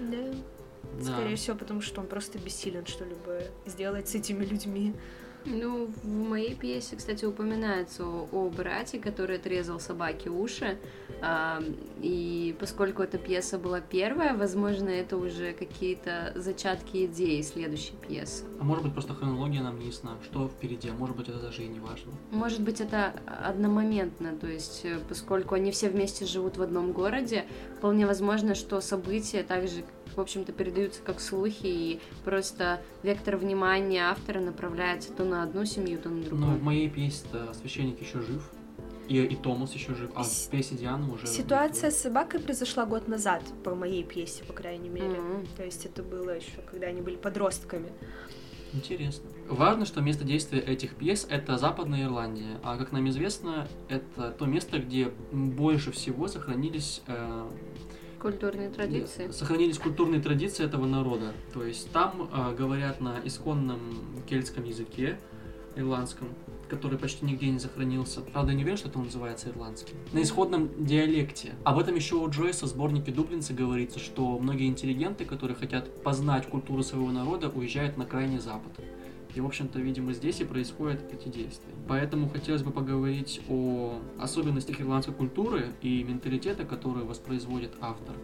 Да. 0.00 0.30
Да. 1.00 1.14
Скорее 1.14 1.34
всего, 1.34 1.56
потому 1.56 1.80
что 1.80 2.00
он 2.00 2.06
просто 2.06 2.38
бессилен 2.38 2.86
что-либо 2.86 3.40
сделать 3.66 4.08
с 4.08 4.14
этими 4.14 4.44
людьми. 4.44 4.94
Ну, 5.44 5.90
в 6.02 6.06
моей 6.06 6.54
пьесе, 6.54 6.96
кстати, 6.96 7.24
упоминается 7.24 8.04
о, 8.04 8.28
о 8.32 8.50
брате, 8.50 8.98
который 8.98 9.36
отрезал 9.36 9.80
собаке 9.80 10.30
уши. 10.30 10.78
А, 11.20 11.62
и 12.00 12.56
поскольку 12.60 13.02
эта 13.02 13.18
пьеса 13.18 13.58
была 13.58 13.80
первая, 13.80 14.36
возможно, 14.36 14.88
это 14.88 15.16
уже 15.16 15.52
какие-то 15.52 16.32
зачатки 16.36 17.06
идеи 17.06 17.40
следующей 17.42 17.94
пьесы. 17.94 18.44
А 18.60 18.64
может 18.64 18.84
быть, 18.84 18.92
просто 18.92 19.14
хронология 19.14 19.62
нам 19.62 19.78
не 19.78 19.86
ясна, 19.86 20.16
что 20.22 20.48
впереди, 20.48 20.88
а 20.88 20.92
может 20.92 21.16
быть, 21.16 21.28
это 21.28 21.40
даже 21.40 21.62
и 21.64 21.68
не 21.68 21.80
важно. 21.80 22.12
Может 22.30 22.60
быть, 22.60 22.80
это 22.80 23.14
одномоментно, 23.26 24.36
то 24.36 24.46
есть, 24.46 24.82
э, 24.84 24.98
поскольку 25.08 25.54
они 25.54 25.70
все 25.70 25.88
вместе 25.88 26.24
живут 26.24 26.56
в 26.56 26.62
одном 26.62 26.92
городе, 26.92 27.46
вполне 27.78 28.06
возможно, 28.06 28.54
что 28.54 28.80
события 28.80 29.42
также 29.42 29.84
в 30.18 30.20
общем-то, 30.20 30.52
передаются 30.52 31.00
как 31.02 31.20
слухи, 31.20 31.66
и 31.66 32.00
просто 32.24 32.82
вектор 33.02 33.36
внимания 33.36 34.02
автора 34.02 34.40
направляется 34.40 35.12
то 35.12 35.24
на 35.24 35.42
одну 35.44 35.64
семью, 35.64 35.98
то 35.98 36.10
на 36.10 36.22
другую. 36.22 36.50
Но 36.50 36.56
в 36.56 36.62
моей 36.62 36.90
пьесе 36.90 37.24
священник 37.54 38.00
еще 38.00 38.20
жив, 38.20 38.42
и, 39.08 39.22
и 39.22 39.36
Томас 39.36 39.72
еще 39.72 39.94
жив, 39.94 40.10
а 40.14 40.24
в 40.24 40.48
пьесе 40.50 40.74
Дианы 40.74 41.10
уже... 41.10 41.26
Ситуация 41.26 41.90
с 41.90 41.98
собакой 41.98 42.40
произошла 42.40 42.84
год 42.84 43.08
назад, 43.08 43.42
по 43.64 43.74
моей 43.74 44.04
пьесе, 44.04 44.44
по 44.44 44.52
крайней 44.52 44.88
мере. 44.90 45.06
Mm-hmm. 45.06 45.48
То 45.56 45.64
есть 45.64 45.86
это 45.86 46.02
было 46.02 46.30
еще, 46.30 46.60
когда 46.70 46.88
они 46.88 47.00
были 47.00 47.16
подростками. 47.16 47.90
Интересно. 48.72 49.30
Важно, 49.48 49.86
что 49.86 50.02
место 50.02 50.24
действия 50.24 50.60
этих 50.60 50.94
пьес— 50.96 51.26
это 51.30 51.56
Западная 51.56 52.04
Ирландия, 52.04 52.58
а, 52.62 52.76
как 52.76 52.92
нам 52.92 53.08
известно, 53.08 53.66
это 53.88 54.30
то 54.30 54.44
место, 54.44 54.78
где 54.78 55.10
больше 55.32 55.90
всего 55.90 56.28
сохранились 56.28 57.02
э, 57.06 57.48
Культурные 58.20 58.68
традиции. 58.68 59.30
Сохранились 59.30 59.78
культурные 59.78 60.20
традиции 60.20 60.64
этого 60.64 60.86
народа. 60.86 61.32
То 61.54 61.64
есть 61.64 61.90
там 61.92 62.28
э, 62.32 62.54
говорят 62.56 63.00
на 63.00 63.20
исконном 63.24 63.80
кельтском 64.28 64.64
языке, 64.64 65.18
ирландском, 65.76 66.28
который 66.68 66.98
почти 66.98 67.24
нигде 67.24 67.48
не 67.48 67.60
сохранился. 67.60 68.20
Правда, 68.20 68.52
не 68.52 68.62
уверен, 68.62 68.76
что 68.76 68.88
это 68.88 68.98
называется 68.98 69.50
ирландским. 69.50 69.96
На 70.12 70.22
исходном 70.22 70.84
диалекте. 70.84 71.54
Об 71.64 71.78
этом 71.78 71.94
еще 71.94 72.16
у 72.16 72.28
Джойса 72.28 72.66
в 72.66 72.68
сборнике 72.68 73.12
Дублинца 73.12 73.54
говорится, 73.54 74.00
что 74.00 74.38
многие 74.38 74.66
интеллигенты, 74.66 75.24
которые 75.24 75.56
хотят 75.56 76.02
познать 76.02 76.48
культуру 76.48 76.82
своего 76.82 77.10
народа, 77.12 77.48
уезжают 77.48 77.96
на 77.96 78.04
крайний 78.04 78.38
запад. 78.38 78.72
И, 79.34 79.40
в 79.40 79.46
общем-то, 79.46 79.78
видимо, 79.78 80.12
здесь 80.12 80.40
и 80.40 80.44
происходят 80.44 81.00
эти 81.12 81.28
действия. 81.28 81.72
Поэтому 81.86 82.28
хотелось 82.28 82.62
бы 82.62 82.70
поговорить 82.70 83.40
о 83.48 84.00
особенностях 84.18 84.80
ирландской 84.80 85.12
культуры 85.12 85.72
и 85.82 86.02
менталитета, 86.02 86.64
который 86.64 87.04
воспроизводит 87.04 87.72
автор. 87.80 88.14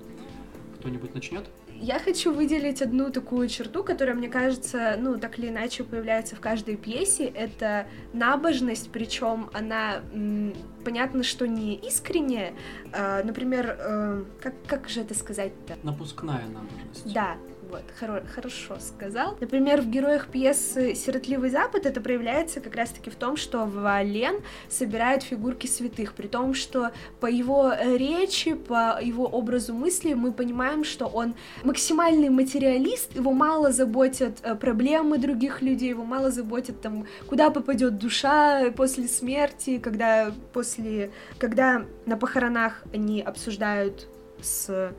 Кто-нибудь 0.80 1.14
начнет? 1.14 1.44
Я 1.80 1.98
хочу 1.98 2.32
выделить 2.32 2.82
одну 2.82 3.10
такую 3.10 3.48
черту, 3.48 3.82
которая, 3.82 4.14
мне 4.14 4.28
кажется, 4.28 4.96
ну, 4.98 5.18
так 5.18 5.38
или 5.38 5.48
иначе 5.48 5.82
появляется 5.82 6.36
в 6.36 6.40
каждой 6.40 6.76
пьесе. 6.76 7.26
Это 7.26 7.86
набожность, 8.12 8.90
причем 8.92 9.50
она, 9.52 10.00
м, 10.12 10.54
понятно, 10.84 11.22
что 11.24 11.48
не 11.48 11.74
искренняя. 11.74 12.54
Э, 12.92 13.22
например, 13.24 13.76
э, 13.78 14.24
как, 14.40 14.54
как 14.66 14.88
же 14.88 15.00
это 15.00 15.14
сказать-то? 15.14 15.76
Напускная 15.82 16.44
набожность. 16.46 17.12
Да, 17.12 17.36
вот, 17.74 17.82
хоро- 18.00 18.26
хорошо 18.26 18.76
сказал. 18.78 19.36
Например, 19.40 19.80
в 19.80 19.90
героях 19.90 20.28
пьесы 20.28 20.94
«Сиротливый 20.94 21.50
Запад» 21.50 21.86
это 21.86 22.00
проявляется 22.00 22.60
как 22.60 22.76
раз-таки 22.76 23.10
в 23.10 23.16
том, 23.16 23.36
что 23.36 23.66
Вален 23.66 24.40
собирает 24.68 25.22
фигурки 25.22 25.66
святых, 25.66 26.14
при 26.14 26.28
том, 26.28 26.54
что 26.54 26.92
по 27.20 27.26
его 27.26 27.72
речи, 27.96 28.54
по 28.54 28.98
его 29.00 29.24
образу 29.24 29.74
мысли 29.74 30.14
мы 30.14 30.32
понимаем, 30.32 30.84
что 30.84 31.06
он 31.06 31.34
максимальный 31.64 32.28
материалист, 32.28 33.14
его 33.16 33.32
мало 33.32 33.72
заботят 33.72 34.38
э, 34.42 34.54
проблемы 34.54 35.18
других 35.18 35.60
людей, 35.60 35.88
его 35.88 36.04
мало 36.04 36.30
заботят 36.30 36.80
там, 36.80 37.06
куда 37.28 37.50
попадет 37.50 37.98
душа 37.98 38.70
после 38.76 39.08
смерти, 39.08 39.78
когда 39.78 40.32
после, 40.52 41.10
когда 41.38 41.84
на 42.06 42.16
похоронах 42.16 42.82
они 42.92 43.20
обсуждают 43.20 44.06
с 44.40 44.92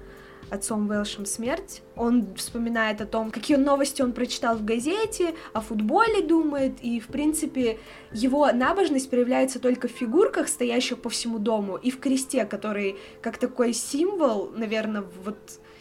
отцом 0.50 0.90
Велшем 0.92 1.26
смерть. 1.26 1.82
Он 1.96 2.36
вспоминает 2.36 3.02
о 3.02 3.06
том, 3.06 3.32
какие 3.32 3.58
новости 3.58 4.02
он 4.02 4.14
прочитал 4.14 4.58
в 4.58 4.66
газете, 4.66 5.36
о 5.54 5.62
футболе 5.62 6.22
думает, 6.22 6.74
и, 6.82 7.00
в 7.00 7.08
принципе, 7.08 7.80
его 8.12 8.52
набожность 8.52 9.10
проявляется 9.10 9.60
только 9.60 9.88
в 9.88 9.92
фигурках, 9.92 10.48
стоящих 10.48 11.00
по 11.00 11.10
всему 11.10 11.40
дому, 11.40 11.78
и 11.78 11.92
в 11.92 12.00
кресте, 12.00 12.46
который, 12.46 12.98
как 13.22 13.38
такой 13.38 13.74
символ, 13.74 14.52
наверное, 14.56 15.04
вот 15.24 15.38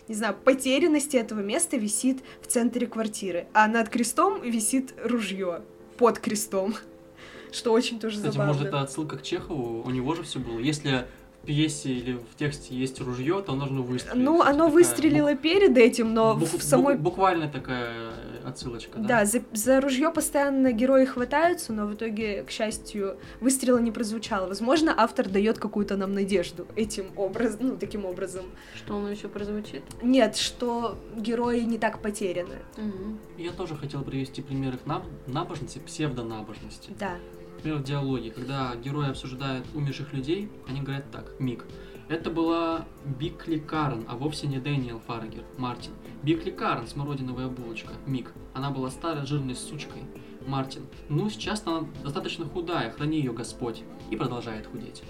не 0.09 0.15
знаю, 0.15 0.37
потерянности 0.45 1.17
этого 1.17 1.41
места 1.41 1.77
висит 1.77 2.23
в 2.43 2.47
центре 2.47 2.87
квартиры, 2.87 3.47
а 3.55 3.67
над 3.67 3.89
крестом 3.89 4.43
висит 4.43 4.95
ружье 5.03 5.63
под 5.97 6.19
крестом, 6.19 6.75
что 7.53 7.73
очень 7.73 7.99
тоже 7.99 8.17
Кстати, 8.17 8.33
забавно. 8.33 8.53
может, 8.53 8.69
это 8.69 8.81
отсылка 8.81 9.17
к 9.17 9.23
Чехову, 9.23 9.83
у 9.83 9.91
него 9.91 10.15
же 10.15 10.23
все 10.23 10.39
было. 10.41 10.59
Если 10.59 11.07
пьесе 11.45 11.91
или 11.91 12.13
в 12.15 12.37
тексте 12.37 12.75
есть 12.75 13.01
ружье, 13.01 13.43
то 13.43 13.55
нужно 13.55 13.83
выстрелить. 13.83 14.23
Ну, 14.23 14.41
оно 14.41 14.67
такая, 14.67 14.71
выстрелило 14.71 15.31
бук... 15.31 15.41
перед 15.41 15.77
этим, 15.77 16.15
но 16.15 16.35
бук... 16.35 16.49
в 16.49 16.63
самой... 16.63 16.97
Буквально 16.97 17.49
такая 17.49 18.13
отсылочка, 18.45 18.99
да? 18.99 19.09
Да, 19.09 19.25
за, 19.25 19.43
за 19.53 19.81
ружье 19.81 20.11
постоянно 20.11 20.73
герои 20.73 21.05
хватаются, 21.05 21.73
но 21.73 21.87
в 21.87 21.95
итоге, 21.95 22.43
к 22.45 22.51
счастью, 22.51 23.17
выстрела 23.41 23.79
не 23.79 23.91
прозвучало. 23.91 24.47
Возможно, 24.47 24.95
автор 24.97 25.29
дает 25.29 25.59
какую-то 25.59 25.97
нам 25.97 26.13
надежду 26.13 26.67
этим 26.77 27.07
образом, 27.17 27.59
ну, 27.61 27.77
таким 27.77 28.05
образом. 28.05 28.45
Что 28.75 28.97
он 28.97 29.11
еще 29.11 29.29
прозвучит? 29.29 29.83
Нет, 30.03 30.37
что 30.37 30.99
герои 31.17 31.61
не 31.61 31.79
так 31.79 32.01
потеряны. 32.01 32.57
Угу. 32.77 33.43
Я 33.43 33.53
тоже 33.53 33.77
хотел 33.77 34.03
привести 34.03 34.43
примеры 34.43 34.79
к 34.79 34.87
наб... 34.87 35.05
набожности, 35.27 35.79
псевдонабожности. 35.79 36.91
Да. 36.99 37.17
Например, 37.65 37.83
в 37.83 37.87
диалоге, 37.87 38.31
когда 38.31 38.77
герои 38.77 39.09
обсуждают 39.09 39.65
умерших 39.73 40.13
людей, 40.13 40.51
они 40.69 40.83
говорят 40.83 41.11
так, 41.11 41.33
Мик, 41.41 41.65
это 42.11 42.31
была 42.31 42.85
Бикли 43.19 43.59
Карен, 43.59 44.05
а 44.07 44.17
вовсе 44.17 44.49
не 44.49 44.59
Дэниел 44.59 45.01
Фаргер, 45.07 45.45
Мартин. 45.57 45.93
Бикли 46.23 46.51
Карен, 46.51 46.87
смородиновая 46.87 47.49
булочка, 47.49 47.95
Мик. 48.05 48.33
Она 48.53 48.71
была 48.71 48.91
старой 48.91 49.25
жирной 49.25 49.55
сучкой. 49.55 50.03
Мартин. 50.47 50.83
Ну, 51.09 51.31
сейчас 51.31 51.63
она 51.65 51.89
достаточно 52.03 52.45
худая, 52.45 52.91
храни 52.91 53.17
ее 53.17 53.33
Господь. 53.33 53.83
И 54.11 54.17
продолжает 54.17 54.67
худеть. 54.67 55.03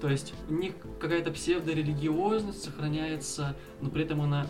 То 0.00 0.08
есть 0.08 0.32
у 0.48 0.54
них 0.54 0.72
какая-то 0.98 1.30
псевдорелигиозность 1.30 2.64
сохраняется, 2.64 3.54
но 3.82 3.90
при 3.90 4.04
этом 4.04 4.22
она 4.22 4.46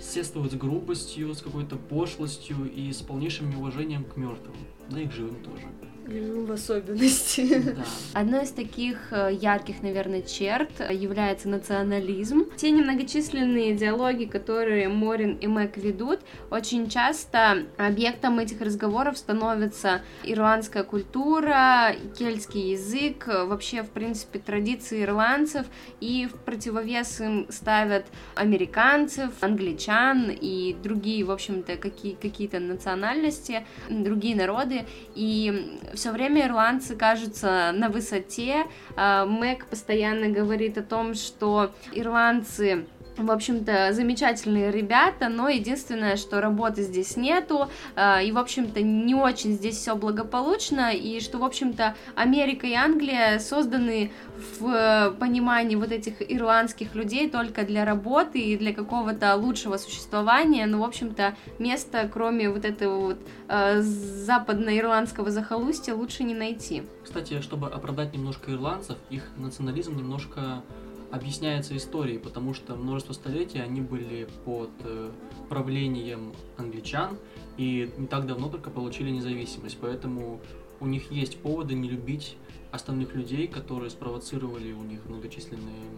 сестствует 0.00 0.50
с 0.50 0.56
грубостью, 0.56 1.32
с 1.36 1.40
какой-то 1.40 1.76
пошлостью 1.76 2.68
и 2.68 2.92
с 2.92 3.00
полнейшим 3.00 3.48
неуважением 3.48 4.02
к 4.02 4.16
мертвым. 4.16 4.56
Да 4.88 5.00
и 5.00 5.06
к 5.06 5.12
живым 5.12 5.36
тоже 5.44 5.68
в 6.06 6.52
особенности. 6.52 7.58
Да. 7.58 8.20
Одной 8.20 8.44
из 8.44 8.50
таких 8.50 9.12
э, 9.12 9.30
ярких, 9.32 9.82
наверное, 9.82 10.22
черт 10.22 10.70
является 10.90 11.48
национализм. 11.48 12.46
Те 12.56 12.70
немногочисленные 12.70 13.74
диалоги, 13.74 14.24
которые 14.24 14.88
Морин 14.88 15.36
и 15.36 15.46
Мэг 15.46 15.76
ведут, 15.76 16.20
очень 16.50 16.88
часто 16.88 17.66
объектом 17.76 18.38
этих 18.38 18.60
разговоров 18.60 19.18
становится 19.18 20.02
ирландская 20.24 20.82
культура, 20.82 21.94
кельтский 22.18 22.72
язык, 22.72 23.26
вообще, 23.26 23.82
в 23.82 23.90
принципе, 23.90 24.38
традиции 24.38 25.02
ирландцев, 25.04 25.66
и 26.00 26.26
в 26.26 26.36
противовес 26.44 27.20
им 27.20 27.46
ставят 27.50 28.06
американцев, 28.34 29.30
англичан 29.40 30.30
и 30.30 30.74
другие, 30.82 31.24
в 31.24 31.30
общем-то, 31.30 31.76
какие- 31.76 32.14
какие-то 32.14 32.58
национальности, 32.58 33.64
другие 33.88 34.34
народы, 34.34 34.86
и 35.14 35.78
все 36.00 36.12
время 36.12 36.46
ирландцы 36.46 36.96
кажутся 36.96 37.72
на 37.74 37.90
высоте. 37.90 38.64
А, 38.96 39.26
Мэг 39.26 39.66
постоянно 39.66 40.28
говорит 40.28 40.78
о 40.78 40.82
том, 40.82 41.12
что 41.14 41.72
ирландцы 41.92 42.86
в 43.26 43.30
общем-то, 43.30 43.92
замечательные 43.92 44.70
ребята, 44.70 45.28
но 45.28 45.48
единственное, 45.48 46.16
что 46.16 46.40
работы 46.40 46.82
здесь 46.82 47.16
нету, 47.16 47.68
э, 47.96 48.24
и, 48.24 48.32
в 48.32 48.38
общем-то, 48.38 48.82
не 48.82 49.14
очень 49.14 49.52
здесь 49.52 49.76
все 49.76 49.96
благополучно, 49.96 50.92
и 50.92 51.20
что, 51.20 51.38
в 51.38 51.44
общем-то, 51.44 51.94
Америка 52.14 52.66
и 52.66 52.74
Англия 52.74 53.38
созданы 53.38 54.10
в 54.58 55.14
понимании 55.18 55.76
вот 55.76 55.92
этих 55.92 56.14
ирландских 56.20 56.94
людей 56.94 57.28
только 57.28 57.64
для 57.64 57.84
работы 57.84 58.40
и 58.40 58.56
для 58.56 58.72
какого-то 58.72 59.34
лучшего 59.36 59.76
существования, 59.76 60.66
но, 60.66 60.80
в 60.80 60.84
общем-то, 60.84 61.34
места, 61.58 62.08
кроме 62.12 62.50
вот 62.50 62.64
этого 62.64 63.00
вот 63.00 63.18
э, 63.48 63.80
западноирландского 63.80 65.30
захолустья, 65.30 65.94
лучше 65.94 66.24
не 66.24 66.34
найти. 66.34 66.82
Кстати, 67.04 67.40
чтобы 67.40 67.68
оправдать 67.68 68.12
немножко 68.14 68.52
ирландцев, 68.52 68.96
их 69.10 69.24
национализм 69.36 69.96
немножко 69.96 70.62
объясняется 71.10 71.76
историей, 71.76 72.18
потому 72.18 72.54
что 72.54 72.76
множество 72.76 73.12
столетий 73.12 73.58
они 73.58 73.80
были 73.80 74.28
под 74.44 74.70
э, 74.84 75.10
правлением 75.48 76.32
англичан 76.56 77.18
и 77.56 77.92
не 77.96 78.06
так 78.06 78.26
давно 78.26 78.48
только 78.48 78.70
получили 78.70 79.10
независимость, 79.10 79.78
поэтому 79.80 80.40
у 80.78 80.86
них 80.86 81.10
есть 81.10 81.38
поводы 81.40 81.74
не 81.74 81.88
любить 81.88 82.36
остальных 82.70 83.14
людей, 83.14 83.48
которые 83.48 83.90
спровоцировали 83.90 84.72
у 84.72 84.82
них 84.82 85.04
многочисленные 85.06 85.90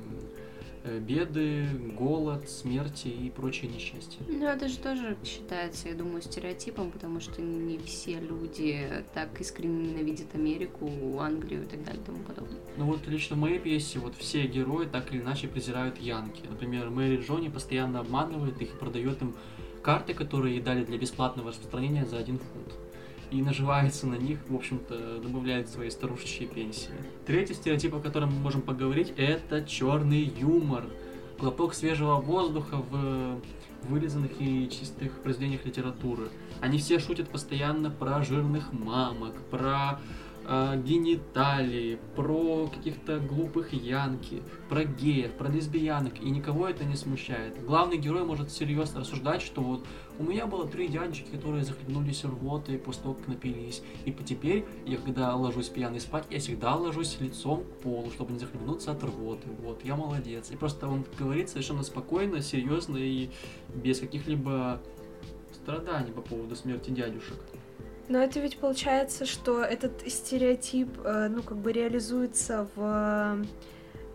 беды, 0.84 1.66
голод, 1.96 2.48
смерти 2.48 3.08
и 3.08 3.30
прочие 3.30 3.70
несчастья. 3.70 4.20
Ну, 4.28 4.46
это 4.46 4.68
же 4.68 4.78
тоже 4.78 5.16
считается, 5.24 5.88
я 5.88 5.94
думаю, 5.94 6.22
стереотипом, 6.22 6.90
потому 6.90 7.20
что 7.20 7.40
не 7.40 7.78
все 7.78 8.18
люди 8.18 9.04
так 9.14 9.40
искренне 9.40 9.92
ненавидят 9.92 10.34
Америку, 10.34 10.90
Англию 11.20 11.62
и 11.62 11.66
так 11.66 11.84
далее 11.84 12.02
и 12.02 12.04
тому 12.04 12.18
подобное. 12.18 12.58
Ну 12.76 12.86
вот 12.86 13.06
лично 13.06 13.36
в 13.36 13.38
моей 13.38 13.58
пьесе 13.58 13.98
вот 13.98 14.16
все 14.16 14.46
герои 14.46 14.86
так 14.86 15.12
или 15.12 15.20
иначе 15.20 15.48
презирают 15.48 15.98
Янки. 15.98 16.42
Например, 16.48 16.90
Мэри 16.90 17.18
Джонни 17.18 17.48
постоянно 17.48 18.00
обманывает 18.00 18.60
их 18.60 18.74
и 18.74 18.76
продает 18.76 19.22
им 19.22 19.34
карты, 19.82 20.14
которые 20.14 20.56
ей 20.56 20.62
дали 20.62 20.84
для 20.84 20.98
бесплатного 20.98 21.50
распространения 21.50 22.06
за 22.06 22.18
один 22.18 22.38
фунт 22.38 22.81
и 23.32 23.40
наживается 23.40 24.06
на 24.06 24.16
них, 24.16 24.38
в 24.48 24.54
общем-то, 24.54 25.18
добавляет 25.20 25.68
свои 25.68 25.88
старушечьи 25.88 26.46
пенсии. 26.46 26.90
Третий 27.26 27.54
стереотип, 27.54 27.94
о 27.94 28.00
котором 28.00 28.30
мы 28.30 28.40
можем 28.40 28.60
поговорить, 28.60 29.14
это 29.16 29.64
черный 29.64 30.22
юмор. 30.22 30.84
Глоток 31.38 31.74
свежего 31.74 32.16
воздуха 32.16 32.76
в 32.76 33.40
вырезанных 33.88 34.32
и 34.38 34.68
чистых 34.68 35.22
произведениях 35.22 35.64
литературы. 35.64 36.28
Они 36.60 36.78
все 36.78 36.98
шутят 36.98 37.30
постоянно 37.30 37.90
про 37.90 38.22
жирных 38.22 38.72
мамок, 38.72 39.34
про 39.50 39.98
э, 40.46 40.82
гениталии, 40.84 41.98
про 42.16 42.66
каких-то 42.68 43.18
глупых 43.18 43.72
янки, 43.72 44.42
про 44.68 44.84
геев, 44.84 45.32
про 45.32 45.48
лесбиянок, 45.48 46.20
и 46.20 46.30
никого 46.30 46.68
это 46.68 46.84
не 46.84 46.96
смущает. 46.96 47.64
Главный 47.64 47.98
герой 47.98 48.24
может 48.24 48.50
серьезно 48.50 49.00
рассуждать, 49.00 49.42
что 49.42 49.60
вот 49.62 49.86
у 50.18 50.24
меня 50.24 50.46
было 50.46 50.68
три 50.68 50.88
дядечки, 50.88 51.30
которые 51.30 51.64
захлебнулись 51.64 52.24
рвотой 52.24 52.78
после 52.78 53.02
того, 53.02 53.14
как 53.14 53.28
напились. 53.28 53.82
И 54.04 54.12
теперь, 54.12 54.64
я 54.86 54.98
когда 54.98 55.34
ложусь 55.34 55.68
пьяный 55.68 56.00
спать, 56.00 56.26
я 56.30 56.38
всегда 56.38 56.76
ложусь 56.76 57.18
лицом 57.20 57.64
к 57.64 57.82
полу, 57.82 58.10
чтобы 58.10 58.32
не 58.32 58.38
захлебнуться 58.38 58.92
от 58.92 59.02
рвоты. 59.02 59.48
Вот, 59.62 59.84
я 59.84 59.96
молодец. 59.96 60.50
И 60.50 60.56
просто 60.56 60.88
он 60.88 61.04
говорит 61.18 61.48
совершенно 61.48 61.82
спокойно, 61.82 62.42
серьезно 62.42 62.98
и 62.98 63.30
без 63.74 64.00
каких-либо 64.00 64.80
страданий 65.54 66.12
по 66.12 66.20
поводу 66.20 66.56
смерти 66.56 66.90
дядюшек. 66.90 67.38
Но 68.08 68.18
это 68.22 68.40
ведь 68.40 68.58
получается, 68.58 69.26
что 69.26 69.62
этот 69.62 70.02
стереотип, 70.06 70.88
э, 71.04 71.28
ну, 71.28 71.42
как 71.42 71.58
бы 71.58 71.72
реализуется 71.72 72.68
в 72.74 73.44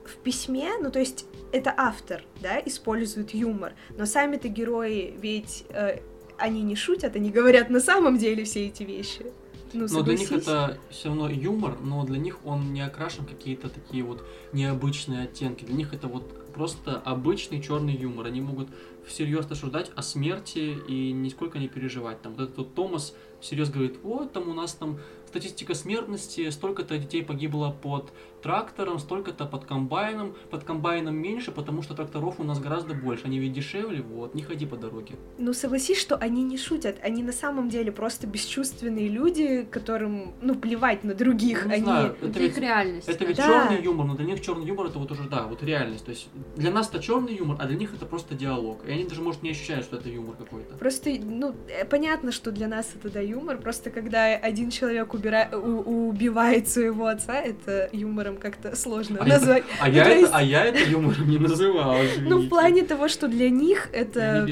в 0.08 0.15
письме, 0.24 0.70
ну 0.82 0.89
то 0.89 1.00
есть 1.00 1.25
это 1.51 1.74
автор, 1.75 2.24
да, 2.41 2.60
использует 2.65 3.34
юмор, 3.34 3.74
но 3.98 4.06
сами-то 4.06 4.48
герои 4.48 5.13
ведь 5.20 5.65
э, 5.70 6.00
они 6.38 6.62
не 6.63 6.75
шутят, 6.75 7.15
они 7.15 7.29
говорят 7.29 7.70
на 7.70 7.79
самом 7.79 8.17
деле 8.17 8.44
все 8.46 8.67
эти 8.67 8.84
вещи. 8.84 9.25
Ну, 9.74 9.88
но 9.89 10.01
для 10.01 10.15
них 10.15 10.31
это 10.31 10.77
все 10.89 11.09
равно 11.09 11.29
юмор, 11.29 11.79
но 11.81 12.03
для 12.05 12.17
них 12.17 12.39
он 12.45 12.74
не 12.74 12.81
окрашен 12.81 13.25
какие-то 13.25 13.69
такие 13.69 14.03
вот 14.03 14.24
необычные 14.53 15.24
оттенки. 15.24 15.65
Для 15.65 15.75
них 15.75 15.93
это 15.93 16.07
вот 16.07 16.53
просто 16.53 16.97
обычный 16.97 17.62
черный 17.62 17.95
юмор. 17.95 18.27
Они 18.27 18.41
могут 18.41 18.69
всерьез 19.05 19.50
рассуждать 19.50 19.91
о 19.95 20.01
смерти 20.01 20.77
и 20.88 21.12
нисколько 21.12 21.59
не 21.59 21.67
переживать. 21.67 22.21
Там 22.21 22.33
вот 22.33 22.43
этот 22.43 22.57
вот 22.57 22.75
Томас 22.75 23.13
всерьез 23.39 23.69
говорит, 23.69 23.97
вот 24.03 24.33
там 24.33 24.50
у 24.50 24.53
нас 24.53 24.74
там 24.74 25.00
статистика 25.27 25.75
смертности, 25.75 26.50
столько-то 26.50 26.97
детей 26.97 27.24
погибло 27.24 27.75
под 27.81 28.12
трактором, 28.41 29.00
столько-то 29.00 29.46
под 29.46 29.65
комбайном, 29.65 30.34
под 30.50 30.63
комбайном 30.63 31.15
меньше, 31.15 31.51
потому 31.51 31.82
что 31.82 31.94
тракторов 31.96 32.39
у 32.39 32.44
нас 32.44 32.60
гораздо 32.60 32.94
больше, 32.94 33.25
они 33.25 33.39
ведь 33.39 33.53
дешевле, 33.53 34.01
вот, 34.01 34.36
не 34.36 34.44
ходи 34.44 34.65
по 34.65 34.77
дороге. 34.77 35.15
Ну, 35.38 35.53
согласись, 35.53 36.00
что 36.00 36.15
они 36.15 36.44
не 36.44 36.58
шутят, 36.58 36.98
они 37.03 37.24
на 37.24 37.32
самом 37.32 37.70
деле 37.70 37.91
просто 37.91 38.27
бесчувственные 38.27 39.10
люди, 39.10 39.67
которым, 39.70 40.34
ну, 40.41 40.56
плевать 40.56 41.04
на 41.04 41.13
других, 41.13 41.65
ну, 41.65 41.73
они... 41.73 41.84
Знаю, 41.84 42.15
это, 42.21 42.39
ведь, 42.39 42.58
реальность. 42.58 43.10
Это 43.10 43.26
ведь 43.26 43.38
да. 43.38 43.43
черный 43.43 43.84
юмор, 43.84 44.06
но 44.08 44.15
для 44.15 44.26
них 44.26 44.41
черный 44.41 44.65
юмор 44.65 44.88
это 44.88 45.00
вот 45.00 45.12
уже, 45.12 45.28
да, 45.30 45.43
вот 45.43 45.63
реальность, 45.63 46.06
то 46.06 46.12
есть 46.12 46.30
для 46.56 46.71
нас 46.71 46.89
это 46.89 47.02
черный 47.02 47.36
юмор, 47.36 47.58
а 47.60 47.67
для 47.67 47.78
них 47.78 47.93
это 47.93 48.06
просто 48.06 48.36
диалог, 48.36 48.86
и 48.88 48.91
они 48.91 49.04
даже, 49.04 49.21
может, 49.21 49.43
не 49.43 49.52
ощущают, 49.52 49.86
что 49.86 49.97
это 49.97 50.10
юмор 50.10 50.36
какой-то. 50.36 50.76
Просто, 50.76 51.10
ну, 51.21 51.56
э, 51.67 51.86
понятно, 51.86 52.32
что 52.32 52.52
для 52.52 52.67
нас 52.67 52.91
это, 52.95 53.12
да, 53.12 53.19
юмор, 53.19 53.58
просто 53.58 53.89
когда 53.89 54.26
один 54.26 54.69
человек 54.69 55.13
убира... 55.13 55.50
убивает 55.52 56.67
своего 56.67 57.08
отца, 57.08 57.36
это 57.36 57.89
юмором 58.28 58.38
как-то 58.42 58.76
сложно 58.76 59.18
а 59.22 59.26
назвать. 59.26 59.63
Я, 59.68 59.84
а, 59.84 59.88
ну, 59.88 59.94
я 59.94 60.04
это, 60.04 60.20
есть... 60.20 60.32
а 60.34 60.44
я 60.44 60.66
это 60.66 60.80
юмором 60.80 61.30
не 61.30 61.38
называл. 61.38 61.98
Ну, 62.20 62.42
в 62.42 62.50
плане 62.50 62.84
того, 62.84 63.08
что 63.08 63.28
для 63.28 63.50
них 63.50 63.90
это 63.92 64.48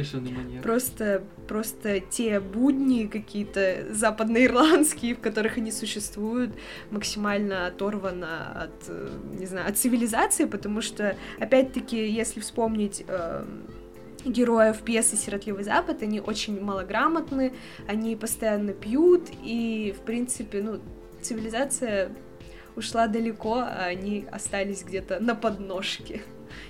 просто, 0.63 1.23
просто 1.47 1.99
те 1.99 2.39
будни 2.39 3.05
какие-то 3.05 3.87
западноирландские, 3.91 5.15
в 5.15 5.19
которых 5.19 5.57
они 5.57 5.71
существуют, 5.71 6.51
максимально 6.91 7.67
оторвано 7.67 8.63
от, 8.63 8.89
э, 8.89 9.09
не 9.39 9.45
знаю, 9.45 9.69
от 9.69 9.77
цивилизации, 9.77 10.45
потому 10.45 10.81
что, 10.81 11.15
опять-таки, 11.39 12.07
если 12.07 12.39
вспомнить 12.39 13.03
э, 13.07 13.45
героев 14.25 14.77
пьесы 14.81 15.15
«Сиротливый 15.15 15.63
Запад», 15.63 16.01
они 16.01 16.19
очень 16.19 16.59
малограмотны, 16.61 17.53
они 17.87 18.15
постоянно 18.15 18.73
пьют, 18.73 19.29
и, 19.43 19.93
в 19.97 20.01
принципе, 20.01 20.61
ну, 20.61 20.79
цивилизация 21.21 22.11
ушла 22.75 23.07
далеко, 23.07 23.55
а 23.59 23.85
они 23.85 24.25
остались 24.31 24.83
где-то 24.83 25.19
на 25.19 25.35
подножке, 25.35 26.21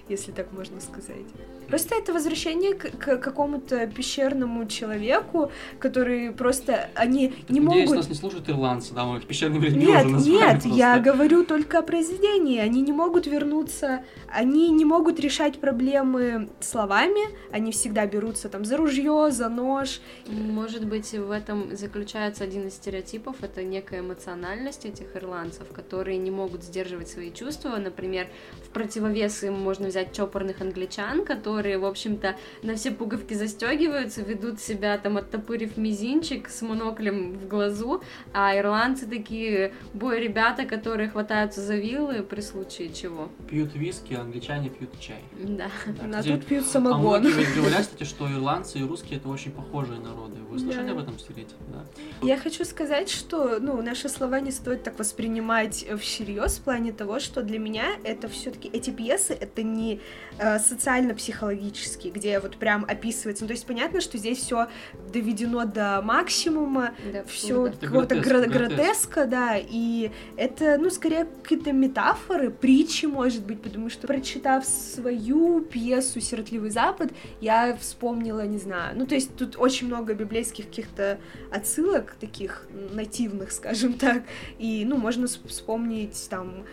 если 0.09 0.31
так 0.31 0.51
можно 0.51 0.79
сказать. 0.81 1.25
Просто 1.67 1.95
это 1.95 2.13
возвращение 2.13 2.73
к, 2.75 2.91
к 2.91 3.17
какому-то 3.17 3.87
пещерному 3.87 4.67
человеку, 4.67 5.51
который 5.79 6.31
просто 6.31 6.89
они 6.95 7.33
не 7.49 7.59
надеюсь, 7.59 7.89
могут. 7.89 7.97
нас 7.97 8.09
не 8.09 8.15
слушают 8.15 8.49
ирландцы, 8.49 8.93
да, 8.93 9.05
мы 9.05 9.17
их 9.17 9.25
пещерными 9.25 9.65
людьми 9.65 9.85
Нет, 9.85 10.05
уже 10.05 10.29
нет, 10.29 10.61
просто. 10.61 10.69
я 10.69 10.99
говорю 10.99 11.43
только 11.43 11.79
о 11.79 11.81
произведении. 11.81 12.59
Они 12.59 12.81
не 12.81 12.93
могут 12.93 13.25
вернуться, 13.27 14.03
они 14.31 14.69
не 14.71 14.85
могут 14.85 15.19
решать 15.19 15.59
проблемы 15.59 16.49
словами, 16.59 17.35
они 17.51 17.71
всегда 17.71 18.05
берутся 18.05 18.49
там 18.49 18.65
за 18.65 18.77
ружье, 18.77 19.31
за 19.31 19.49
нож. 19.49 20.01
Может 20.27 20.85
быть, 20.85 21.11
в 21.13 21.31
этом 21.31 21.75
заключается 21.75 22.43
один 22.43 22.67
из 22.67 22.75
стереотипов, 22.75 23.37
это 23.41 23.63
некая 23.63 24.01
эмоциональность 24.01 24.85
этих 24.85 25.15
ирландцев, 25.15 25.67
которые 25.73 26.17
не 26.17 26.31
могут 26.31 26.63
сдерживать 26.63 27.09
свои 27.09 27.31
чувства. 27.31 27.77
Например, 27.77 28.27
в 28.65 28.69
противовес 28.69 29.43
им 29.43 29.53
можно 29.75 29.89
взять 29.89 30.13
чопорных 30.15 30.61
англичан, 30.61 31.25
которые 31.25 31.77
в 31.77 31.85
общем-то, 31.85 32.37
на 32.63 32.75
все 32.75 32.91
пуговки 32.91 33.33
застегиваются, 33.33 34.21
ведут 34.21 34.61
себя 34.61 34.97
там 34.97 35.17
оттопырив 35.17 35.75
мизинчик 35.75 36.47
с 36.47 36.61
моноклем 36.61 37.33
в 37.33 37.47
глазу, 37.47 38.01
а 38.33 38.57
ирландцы 38.57 39.05
такие 39.05 39.73
бой 39.93 40.21
ребята, 40.21 40.63
которые 40.63 41.09
хватаются 41.09 41.59
за 41.59 41.75
вилы 41.75 42.23
при 42.23 42.39
случае 42.39 42.93
чего. 42.93 43.29
Пьют 43.49 43.75
виски, 43.75 44.13
а 44.13 44.21
англичане 44.21 44.69
пьют 44.69 44.97
чай. 44.97 45.21
Да. 45.37 45.69
да 46.09 46.19
а 46.19 46.23
тут 46.23 46.45
пьют 46.45 46.65
самогон. 46.65 47.15
А 47.15 47.19
многие 47.19 47.53
говорят, 47.53 47.81
кстати, 47.81 48.03
что 48.03 48.31
ирландцы 48.31 48.79
и 48.79 48.83
русские 48.83 49.19
это 49.19 49.27
очень 49.27 49.51
похожие 49.51 49.99
народы. 49.99 50.37
Вы 50.49 50.59
слышали 50.59 50.85
да. 50.85 50.91
об 50.93 50.99
этом 50.99 51.19
стереотипе? 51.19 51.55
Да? 51.67 51.85
Я 52.21 52.37
хочу 52.37 52.63
сказать, 52.63 53.09
что 53.09 53.59
ну, 53.59 53.81
наши 53.81 54.07
слова 54.07 54.39
не 54.39 54.51
стоит 54.51 54.83
так 54.83 54.97
воспринимать 54.97 55.85
всерьез 55.99 56.59
в 56.59 56.61
плане 56.61 56.93
того, 56.93 57.19
что 57.19 57.43
для 57.43 57.59
меня 57.59 57.87
это 58.05 58.29
все-таки 58.29 58.69
эти 58.69 58.89
пьесы 58.89 59.33
это 59.33 59.64
не 59.73 59.99
э, 60.39 60.59
социально-психологические 60.59 61.35
психологический, 61.35 62.11
где 62.11 62.39
вот 62.39 62.57
прям 62.57 62.85
описывается. 62.87 63.43
Ну, 63.43 63.47
то 63.47 63.53
есть 63.53 63.65
понятно, 63.65 64.01
что 64.01 64.17
здесь 64.17 64.39
все 64.39 64.67
доведено 65.11 65.65
до 65.65 66.01
максимума, 66.01 66.93
да, 67.11 67.23
все 67.25 67.71
какого-то 67.79 68.15
гротеск, 68.15 68.53
гротеска, 68.53 69.25
да, 69.25 69.57
и 69.57 70.11
это, 70.37 70.77
ну, 70.77 70.89
скорее 70.89 71.27
какие-то 71.43 71.71
метафоры, 71.71 72.49
притчи, 72.49 73.05
может 73.05 73.45
быть, 73.45 73.61
потому 73.61 73.89
что, 73.89 74.07
прочитав 74.07 74.65
свою 74.65 75.61
пьесу 75.61 76.19
«Сиротливый 76.21 76.69
Запад», 76.69 77.11
я 77.41 77.75
вспомнила, 77.77 78.45
не 78.45 78.57
знаю, 78.57 78.97
ну, 78.97 79.05
то 79.05 79.15
есть 79.15 79.35
тут 79.35 79.55
очень 79.57 79.87
много 79.87 80.13
библейских 80.13 80.65
каких-то 80.65 81.19
отсылок, 81.51 82.15
таких 82.19 82.67
нативных, 82.91 83.51
скажем 83.51 83.93
так, 83.93 84.23
и, 84.59 84.83
ну, 84.85 84.97
можно 84.97 85.27
вспомнить 85.27 86.27
там 86.29 86.65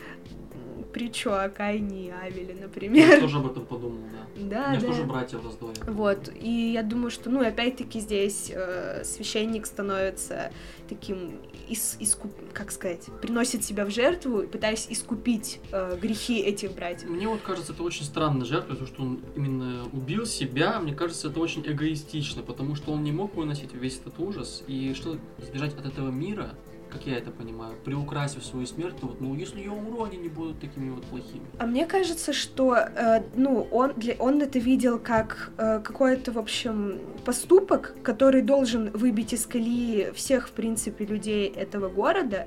притчу 0.92 1.30
о 1.30 1.48
Кайне 1.48 2.06
и 2.06 2.10
Авеле, 2.10 2.54
например. 2.60 3.08
Я 3.08 3.20
тоже 3.20 3.38
об 3.38 3.46
этом 3.46 3.64
подумал, 3.64 4.00
да. 4.12 4.22
Да, 4.34 4.66
У 4.66 4.70
меня 4.70 4.80
да. 4.80 4.86
тоже 4.86 5.04
братья 5.04 5.38
в 5.38 5.44
раздоре. 5.44 5.74
Вот, 5.86 6.30
и 6.34 6.72
я 6.72 6.82
думаю, 6.82 7.10
что, 7.10 7.30
ну, 7.30 7.46
опять-таки 7.46 8.00
здесь 8.00 8.50
э, 8.54 9.04
священник 9.04 9.66
становится 9.66 10.52
таким, 10.88 11.38
ис, 11.68 11.96
искуп, 12.00 12.32
как 12.52 12.70
сказать, 12.70 13.06
приносит 13.20 13.64
себя 13.64 13.84
в 13.84 13.90
жертву, 13.90 14.42
пытаясь 14.42 14.86
искупить 14.88 15.60
э, 15.70 15.98
грехи 16.00 16.40
этих 16.40 16.74
братьев. 16.74 17.08
Мне 17.08 17.28
вот 17.28 17.40
кажется, 17.42 17.72
это 17.72 17.82
очень 17.82 18.04
странная 18.04 18.44
жертва, 18.44 18.76
то, 18.76 18.86
что 18.86 19.02
он 19.02 19.20
именно 19.36 19.84
убил 19.92 20.26
себя, 20.26 20.78
мне 20.80 20.94
кажется, 20.94 21.28
это 21.28 21.40
очень 21.40 21.62
эгоистично, 21.66 22.42
потому 22.42 22.74
что 22.74 22.92
он 22.92 23.04
не 23.04 23.12
мог 23.12 23.34
выносить 23.34 23.72
весь 23.74 23.98
этот 23.98 24.18
ужас, 24.18 24.62
и 24.66 24.94
что 24.94 25.18
сбежать 25.38 25.74
от 25.74 25.86
этого 25.86 26.10
мира, 26.10 26.54
как 26.92 27.06
я 27.06 27.18
это 27.18 27.30
понимаю, 27.30 27.74
приукрасив 27.84 28.44
свою 28.44 28.66
смерть, 28.66 28.96
то 29.00 29.06
вот, 29.06 29.20
ну, 29.20 29.34
если 29.34 29.62
я 29.62 29.72
умру, 29.72 30.04
они 30.04 30.18
не 30.18 30.28
будут 30.28 30.60
такими 30.60 30.90
вот 30.90 31.04
плохими. 31.04 31.44
А 31.58 31.66
мне 31.66 31.86
кажется, 31.86 32.32
что, 32.32 32.76
э, 32.76 33.22
ну, 33.34 33.66
он, 33.70 33.94
для, 33.96 34.14
он 34.18 34.42
это 34.42 34.58
видел 34.58 34.98
как 34.98 35.52
э, 35.56 35.80
какой-то, 35.80 36.32
в 36.32 36.38
общем, 36.38 37.00
поступок, 37.24 37.94
который 38.02 38.42
должен 38.42 38.90
выбить 38.90 39.32
из 39.32 39.46
колеи 39.46 40.12
всех, 40.12 40.48
в 40.48 40.52
принципе, 40.52 41.06
людей 41.06 41.48
этого 41.48 41.88
города 41.88 42.46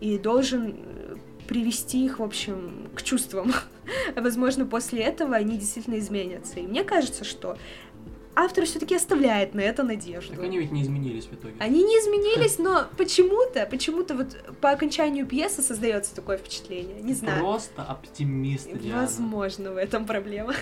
и 0.00 0.18
должен 0.18 0.76
э, 0.76 1.16
привести 1.46 2.04
их, 2.04 2.18
в 2.18 2.22
общем, 2.22 2.88
к 2.94 3.02
чувствам. 3.02 3.52
Возможно, 4.16 4.66
после 4.66 5.02
этого 5.02 5.36
они 5.36 5.56
действительно 5.56 5.98
изменятся. 5.98 6.60
И 6.60 6.66
мне 6.66 6.84
кажется, 6.84 7.24
что 7.24 7.56
автор 8.36 8.66
все-таки 8.66 8.94
оставляет 8.94 9.54
на 9.54 9.60
это 9.60 9.82
надежду. 9.82 10.34
Так 10.34 10.44
они 10.44 10.58
ведь 10.58 10.70
не 10.70 10.82
изменились 10.82 11.24
в 11.24 11.32
итоге. 11.32 11.54
Они 11.58 11.82
не 11.82 11.94
изменились, 11.94 12.58
но 12.58 12.84
почему-то, 12.96 13.66
почему-то 13.66 14.14
вот 14.14 14.36
по 14.60 14.70
окончанию 14.70 15.26
пьесы 15.26 15.62
создается 15.62 16.14
такое 16.14 16.36
впечатление. 16.36 17.00
Не 17.00 17.14
знаю. 17.14 17.40
Просто 17.40 17.82
оптимист, 17.82 18.70
Диана. 18.78 19.02
Возможно, 19.02 19.72
в 19.72 19.76
этом 19.76 20.04
проблема. 20.04 20.54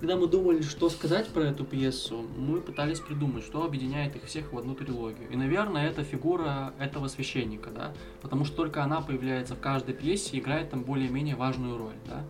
Когда 0.00 0.16
мы 0.16 0.26
думали, 0.26 0.62
что 0.62 0.90
сказать 0.90 1.28
про 1.28 1.42
эту 1.44 1.64
пьесу, 1.64 2.26
мы 2.36 2.60
пытались 2.60 2.98
придумать, 2.98 3.44
что 3.44 3.62
объединяет 3.62 4.16
их 4.16 4.24
всех 4.24 4.52
в 4.52 4.58
одну 4.58 4.74
трилогию. 4.74 5.30
И, 5.30 5.36
наверное, 5.36 5.88
это 5.88 6.02
фигура 6.02 6.74
этого 6.80 7.06
священника, 7.06 7.70
да, 7.70 7.92
потому 8.20 8.44
что 8.44 8.56
только 8.56 8.82
она 8.82 9.00
появляется 9.00 9.54
в 9.54 9.60
каждой 9.60 9.94
пьесе 9.94 10.36
и 10.36 10.40
играет 10.40 10.70
там 10.70 10.82
более-менее 10.82 11.36
важную 11.36 11.78
роль, 11.78 11.94
да. 12.08 12.24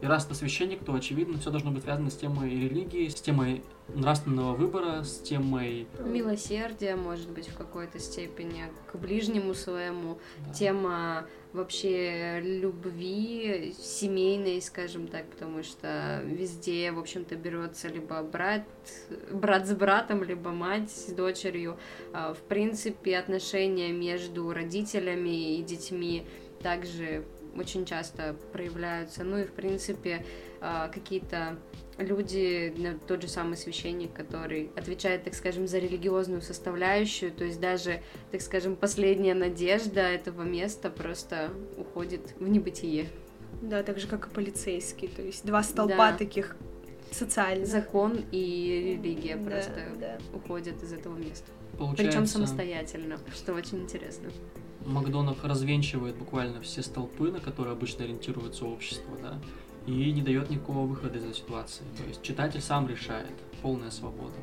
И 0.00 0.06
раз 0.06 0.26
это 0.26 0.34
священник, 0.34 0.84
то, 0.84 0.94
очевидно, 0.94 1.38
все 1.38 1.50
должно 1.50 1.70
быть 1.70 1.84
связано 1.84 2.10
с 2.10 2.16
темой 2.16 2.50
религии, 2.50 3.08
с 3.08 3.14
темой 3.14 3.62
нравственного 3.88 4.54
выбора, 4.54 5.02
с 5.02 5.18
темой... 5.18 5.86
Милосердия, 6.04 6.96
может 6.96 7.30
быть, 7.30 7.48
в 7.48 7.56
какой-то 7.56 7.98
степени, 7.98 8.64
к 8.90 8.96
ближнему 8.96 9.54
своему. 9.54 10.18
Да. 10.46 10.52
Тема 10.52 11.26
вообще 11.52 12.40
любви 12.40 13.74
семейной, 13.78 14.60
скажем 14.60 15.06
так, 15.06 15.26
потому 15.26 15.62
что 15.62 16.20
везде, 16.24 16.90
в 16.90 16.98
общем-то, 16.98 17.36
берется 17.36 17.88
либо 17.88 18.22
брат, 18.22 18.64
брат 19.30 19.66
с 19.66 19.74
братом, 19.74 20.24
либо 20.24 20.50
мать 20.50 20.90
с 20.90 21.12
дочерью. 21.12 21.78
А, 22.12 22.34
в 22.34 22.40
принципе, 22.40 23.16
отношения 23.16 23.92
между 23.92 24.52
родителями 24.52 25.56
и 25.56 25.62
детьми 25.62 26.26
также 26.62 27.24
очень 27.56 27.84
часто 27.84 28.36
проявляются. 28.52 29.24
Ну 29.24 29.38
и, 29.38 29.44
в 29.44 29.52
принципе, 29.52 30.24
а, 30.60 30.88
какие-то 30.88 31.58
люди, 31.98 32.74
тот 33.06 33.22
же 33.22 33.28
самый 33.28 33.56
священник, 33.56 34.12
который 34.12 34.70
отвечает, 34.76 35.24
так 35.24 35.34
скажем, 35.34 35.66
за 35.66 35.78
религиозную 35.78 36.42
составляющую, 36.42 37.30
то 37.30 37.44
есть 37.44 37.60
даже, 37.60 38.00
так 38.30 38.40
скажем, 38.40 38.76
последняя 38.76 39.34
надежда 39.34 40.00
этого 40.00 40.42
места 40.42 40.90
просто 40.90 41.50
уходит 41.76 42.34
в 42.38 42.48
небытие. 42.48 43.06
Да, 43.62 43.82
так 43.82 43.98
же, 43.98 44.06
как 44.08 44.26
и 44.26 44.30
полицейский, 44.30 45.08
то 45.08 45.22
есть 45.22 45.44
два 45.44 45.62
столпа 45.62 46.10
да. 46.10 46.16
таких 46.16 46.56
социальных. 47.10 47.68
Закон 47.68 48.24
и 48.32 48.98
религия 48.98 49.36
да, 49.36 49.50
просто 49.50 49.82
да. 50.00 50.18
уходят 50.34 50.82
из 50.82 50.92
этого 50.92 51.16
места. 51.16 51.50
Получается... 51.78 52.04
Причем 52.04 52.26
самостоятельно, 52.26 53.18
что 53.34 53.54
очень 53.54 53.82
интересно. 53.82 54.30
Макдонах 54.86 55.44
развенчивает 55.44 56.16
буквально 56.16 56.60
все 56.60 56.82
столпы, 56.82 57.30
на 57.30 57.40
которые 57.40 57.72
обычно 57.72 58.04
ориентируется 58.04 58.64
общество, 58.64 59.16
да, 59.22 59.38
и 59.86 60.12
не 60.12 60.22
дает 60.22 60.50
никакого 60.50 60.86
выхода 60.86 61.18
из 61.18 61.24
этой 61.24 61.34
ситуации. 61.34 61.84
То 61.96 62.04
есть 62.04 62.22
читатель 62.22 62.60
сам 62.60 62.88
решает, 62.88 63.32
полная 63.62 63.90
свобода. 63.90 64.34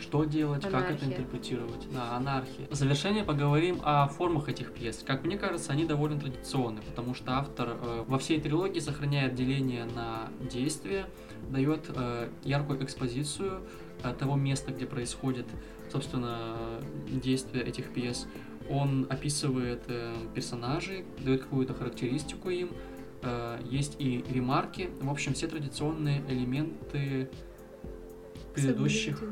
Что 0.00 0.24
делать, 0.24 0.64
анархия. 0.64 0.88
как 0.88 0.96
это 0.96 1.06
интерпретировать. 1.06 1.86
Да, 1.92 2.16
анархия. 2.16 2.66
В 2.68 2.74
завершение 2.74 3.22
поговорим 3.22 3.80
о 3.84 4.08
формах 4.08 4.48
этих 4.48 4.72
пьес. 4.72 5.02
Как 5.06 5.24
мне 5.24 5.38
кажется, 5.38 5.72
они 5.72 5.84
довольно 5.84 6.18
традиционны, 6.18 6.82
потому 6.82 7.14
что 7.14 7.38
автор 7.38 7.76
э, 7.80 8.04
во 8.08 8.18
всей 8.18 8.40
трилогии 8.40 8.80
сохраняет 8.80 9.36
деление 9.36 9.84
на 9.84 10.28
действие, 10.50 11.06
дает 11.50 11.84
э, 11.94 12.30
яркую 12.42 12.82
экспозицию 12.82 13.60
э, 14.02 14.12
того 14.18 14.34
места, 14.34 14.72
где 14.72 14.86
происходит, 14.86 15.46
собственно, 15.92 16.56
действие 17.08 17.64
этих 17.64 17.92
пьес 17.92 18.26
он 18.70 19.06
описывает 19.10 19.82
э, 19.88 20.14
персонажей, 20.34 21.04
дает 21.18 21.42
какую-то 21.42 21.74
характеристику 21.74 22.50
им, 22.50 22.70
э, 23.22 23.58
есть 23.64 23.96
и 23.98 24.24
ремарки. 24.28 24.90
В 25.00 25.10
общем, 25.10 25.34
все 25.34 25.46
традиционные 25.46 26.22
элементы 26.28 27.30
предыдущих 28.54 29.22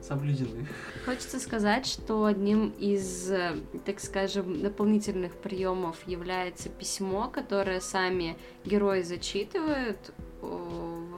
соблюдены. 0.00 0.66
Хочется 1.04 1.40
сказать, 1.40 1.86
что 1.86 2.24
одним 2.24 2.70
из, 2.78 3.30
э, 3.30 3.56
так 3.84 4.00
скажем, 4.00 4.62
дополнительных 4.62 5.34
приемов 5.34 5.96
является 6.06 6.68
письмо, 6.68 7.28
которое 7.28 7.80
сами 7.80 8.36
герои 8.64 9.02
зачитывают. 9.02 10.12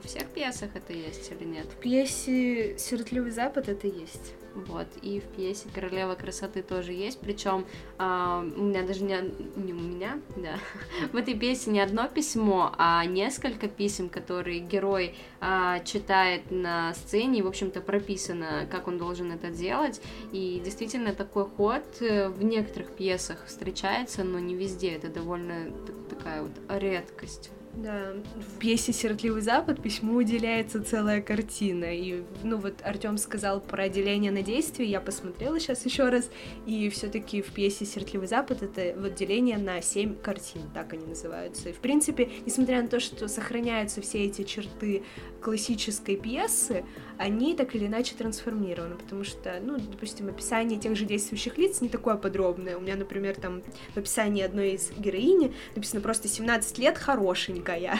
Во 0.01 0.07
всех 0.07 0.27
пьесах 0.29 0.69
это 0.75 0.93
есть 0.93 1.29
или 1.29 1.45
нет? 1.45 1.65
В 1.65 1.75
пьесе 1.75 2.77
«Сиротливый 2.77 3.31
Запад» 3.31 3.67
это 3.67 3.87
есть. 3.87 4.33
Вот, 4.55 4.87
и 5.01 5.19
в 5.19 5.23
пьесе 5.35 5.67
Королева 5.75 6.15
красоты 6.15 6.61
тоже 6.63 6.93
есть. 6.93 7.19
Причем 7.19 7.65
а, 7.97 8.39
у 8.39 8.63
меня 8.63 8.83
даже 8.83 9.03
не, 9.03 9.17
не 9.57 9.73
у 9.73 9.79
меня, 9.79 10.21
да. 10.37 10.57
в 11.11 11.17
этой 11.17 11.33
пьесе 11.37 11.69
не 11.71 11.81
одно 11.81 12.07
письмо, 12.07 12.73
а 12.77 13.03
несколько 13.03 13.67
писем, 13.67 14.07
которые 14.07 14.61
герой 14.61 15.15
а, 15.41 15.79
читает 15.79 16.49
на 16.49 16.93
сцене, 16.93 17.39
и, 17.39 17.41
в 17.41 17.47
общем-то, 17.47 17.81
прописано, 17.81 18.69
как 18.71 18.87
он 18.87 18.97
должен 18.97 19.33
это 19.33 19.49
делать. 19.49 20.01
И 20.31 20.61
действительно 20.63 21.13
такой 21.13 21.45
ход 21.45 21.83
э, 21.99 22.29
в 22.29 22.41
некоторых 22.41 22.91
пьесах 22.91 23.45
встречается, 23.47 24.23
но 24.23 24.39
не 24.39 24.55
везде. 24.55 24.91
Это 24.91 25.09
довольно 25.09 25.73
такая 26.09 26.43
вот 26.43 26.53
редкость. 26.69 27.51
Да, 27.75 28.13
в 28.35 28.57
пьесе 28.59 28.91
«Сиротливый 28.91 29.41
Запад» 29.41 29.81
письму 29.81 30.15
уделяется 30.15 30.83
целая 30.83 31.21
картина. 31.21 31.85
И, 31.95 32.23
ну, 32.43 32.57
вот 32.57 32.81
Артем 32.83 33.17
сказал 33.17 33.61
про 33.61 33.87
деление 33.89 34.31
на 34.31 34.41
действие, 34.41 34.89
я 34.89 34.99
посмотрела 34.99 35.59
сейчас 35.59 35.85
еще 35.85 36.09
раз, 36.09 36.29
и 36.65 36.89
все-таки 36.89 37.41
в 37.41 37.51
пьесе 37.51 37.85
«Сиротливый 37.85 38.27
Запад» 38.27 38.63
это 38.63 38.99
вот 38.99 39.13
деление 39.13 39.57
на 39.57 39.81
семь 39.81 40.15
картин, 40.15 40.61
так 40.73 40.93
они 40.93 41.05
называются. 41.05 41.69
И, 41.69 41.73
в 41.73 41.77
принципе, 41.77 42.29
несмотря 42.45 42.81
на 42.81 42.87
то, 42.87 42.99
что 42.99 43.27
сохраняются 43.27 44.01
все 44.01 44.25
эти 44.25 44.43
черты 44.43 45.03
классической 45.41 46.15
пьесы, 46.15 46.85
они 47.17 47.55
так 47.55 47.75
или 47.75 47.87
иначе 47.87 48.15
трансформированы, 48.15 48.95
потому 48.95 49.23
что, 49.23 49.59
ну, 49.61 49.77
допустим, 49.77 50.29
описание 50.29 50.79
тех 50.79 50.95
же 50.95 51.05
действующих 51.05 51.57
лиц 51.57 51.81
не 51.81 51.89
такое 51.89 52.15
подробное. 52.15 52.77
У 52.77 52.81
меня, 52.81 52.95
например, 52.95 53.35
там 53.35 53.61
в 53.93 53.97
описании 53.97 54.43
одной 54.43 54.71
из 54.71 54.91
героини 54.91 55.53
написано 55.75 56.01
просто 56.01 56.27
17 56.27 56.77
лет 56.77 56.97
хорошенькая. 56.97 57.99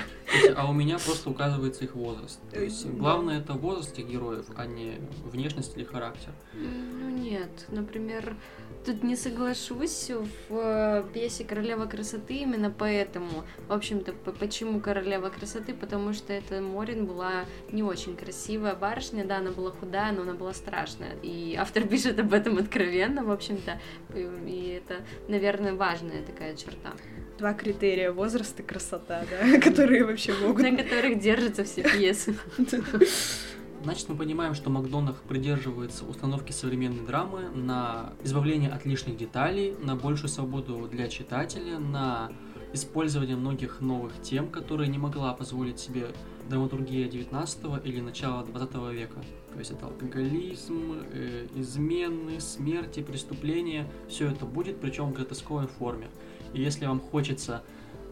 А 0.56 0.70
у 0.70 0.74
меня 0.74 0.98
просто 1.00 1.30
указывается 1.30 1.84
их 1.84 1.96
возраст. 1.96 2.40
То 2.52 2.62
есть 2.62 2.86
главное 2.86 3.40
это 3.40 3.54
возраст 3.54 3.94
этих 3.94 4.10
героев, 4.10 4.46
а 4.56 4.66
не 4.66 5.00
внешность 5.26 5.76
или 5.76 5.84
характер. 5.84 6.32
Ну 6.54 7.10
нет, 7.10 7.50
например, 7.70 8.36
тут 8.86 9.04
не 9.04 9.16
соглашусь. 9.16 10.12
В 10.50 10.56
э, 10.56 11.04
пьесе 11.14 11.44
«Королева 11.44 11.86
красоты» 11.86 12.36
именно 12.36 12.72
поэтому. 12.72 13.44
В 13.68 13.74
общем-то, 13.74 14.14
почему 14.40 14.80
«Королева 14.80 15.30
красоты»? 15.30 15.74
Потому 15.74 16.14
что 16.14 16.34
эта 16.34 16.62
Морин 16.62 17.06
была 17.06 17.46
не 17.72 17.84
очень 17.84 18.16
красивая 18.16 18.76
барышня, 18.76 19.26
да, 19.26 19.38
она 19.38 19.52
была 19.52 19.72
худая, 19.72 20.12
но 20.12 20.24
она 20.24 20.34
была 20.34 20.54
страшная. 20.54 21.16
И 21.22 21.56
автор 21.58 21.88
пишет 21.88 22.20
об 22.20 22.34
этом 22.34 22.58
откровенно, 22.58 23.24
в 23.24 23.32
общем-то. 23.32 23.80
И 24.16 24.82
это, 24.82 25.04
наверное, 25.28 25.74
важная 25.74 26.24
такая 26.24 26.56
черта 26.56 26.94
два 27.38 27.54
критерия 27.54 28.12
возраст 28.12 28.60
и 28.60 28.64
красота, 28.64 29.26
да, 29.30 29.60
которые 29.64 30.04
вообще 30.04 30.34
могут. 30.34 30.62
На 30.62 30.76
которых 30.76 31.20
держатся 31.20 31.64
все 31.64 31.84
пьесы. 31.84 32.36
Значит, 33.82 34.10
мы 34.10 34.16
понимаем, 34.16 34.56
что 34.56 34.70
Макдонах 34.70 35.22
придерживается 35.22 36.06
установки 36.06 36.52
современной 36.52 37.06
драмы 37.06 37.50
на 37.50 38.12
избавление 38.24 38.70
от 38.70 38.86
лишних 38.86 39.16
деталей, 39.16 39.74
на 39.82 39.96
большую 39.96 40.30
свободу 40.30 40.90
для 40.92 41.08
читателя, 41.08 41.80
на 41.80 42.30
использование 42.74 43.38
многих 43.38 43.80
новых 43.80 44.22
тем, 44.22 44.50
которые 44.50 44.90
не 44.90 44.98
могла 44.98 45.34
позволить 45.34 45.80
себе 45.80 46.08
драматургия 46.50 47.08
19 47.08 47.86
или 47.86 48.02
начала 48.02 48.44
20 48.44 48.76
века. 48.92 49.22
То 49.54 49.60
есть 49.60 49.72
это 49.72 49.86
алкоголизм, 49.86 51.02
э, 51.12 51.48
измены, 51.56 52.42
смерти, 52.42 53.02
преступления, 53.02 53.88
все 54.10 54.28
это 54.28 54.46
будет, 54.46 54.82
причем 54.82 55.06
в 55.06 55.14
гротесковой 55.14 55.68
форме. 55.68 56.10
И 56.54 56.62
если 56.62 56.86
вам 56.86 57.00
хочется 57.00 57.64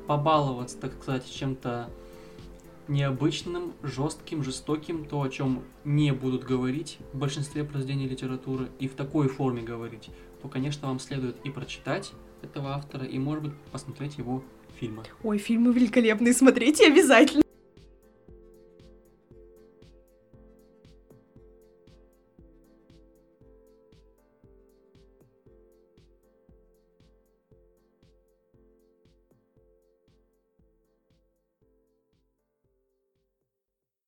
побаловаться, 0.08 0.80
так 0.80 0.94
сказать, 0.94 1.30
чем-то 1.30 1.90
необычным, 2.88 3.74
жестким, 3.84 4.44
жестоким, 4.44 5.06
то, 5.06 5.22
о 5.22 5.30
чем 5.30 5.64
не 5.84 6.12
будут 6.14 6.44
говорить 6.44 6.98
в 7.14 7.18
большинстве 7.18 7.64
произведений 7.64 8.08
литературы, 8.08 8.70
и 8.80 8.88
в 8.88 8.94
такой 8.94 9.28
форме 9.28 9.62
говорить, 9.62 10.10
то, 10.42 10.48
конечно, 10.48 10.88
вам 10.88 11.00
следует 11.00 11.38
и 11.44 11.50
прочитать 11.50 12.14
этого 12.42 12.76
автора, 12.76 13.06
и, 13.06 13.18
может 13.20 13.44
быть, 13.44 13.54
посмотреть 13.72 14.18
его 14.18 14.44
фильмы. 14.80 15.04
Ой, 15.24 15.38
фильмы 15.38 15.74
великолепные, 15.74 16.34
смотрите 16.34 16.88
обязательно. 16.88 17.47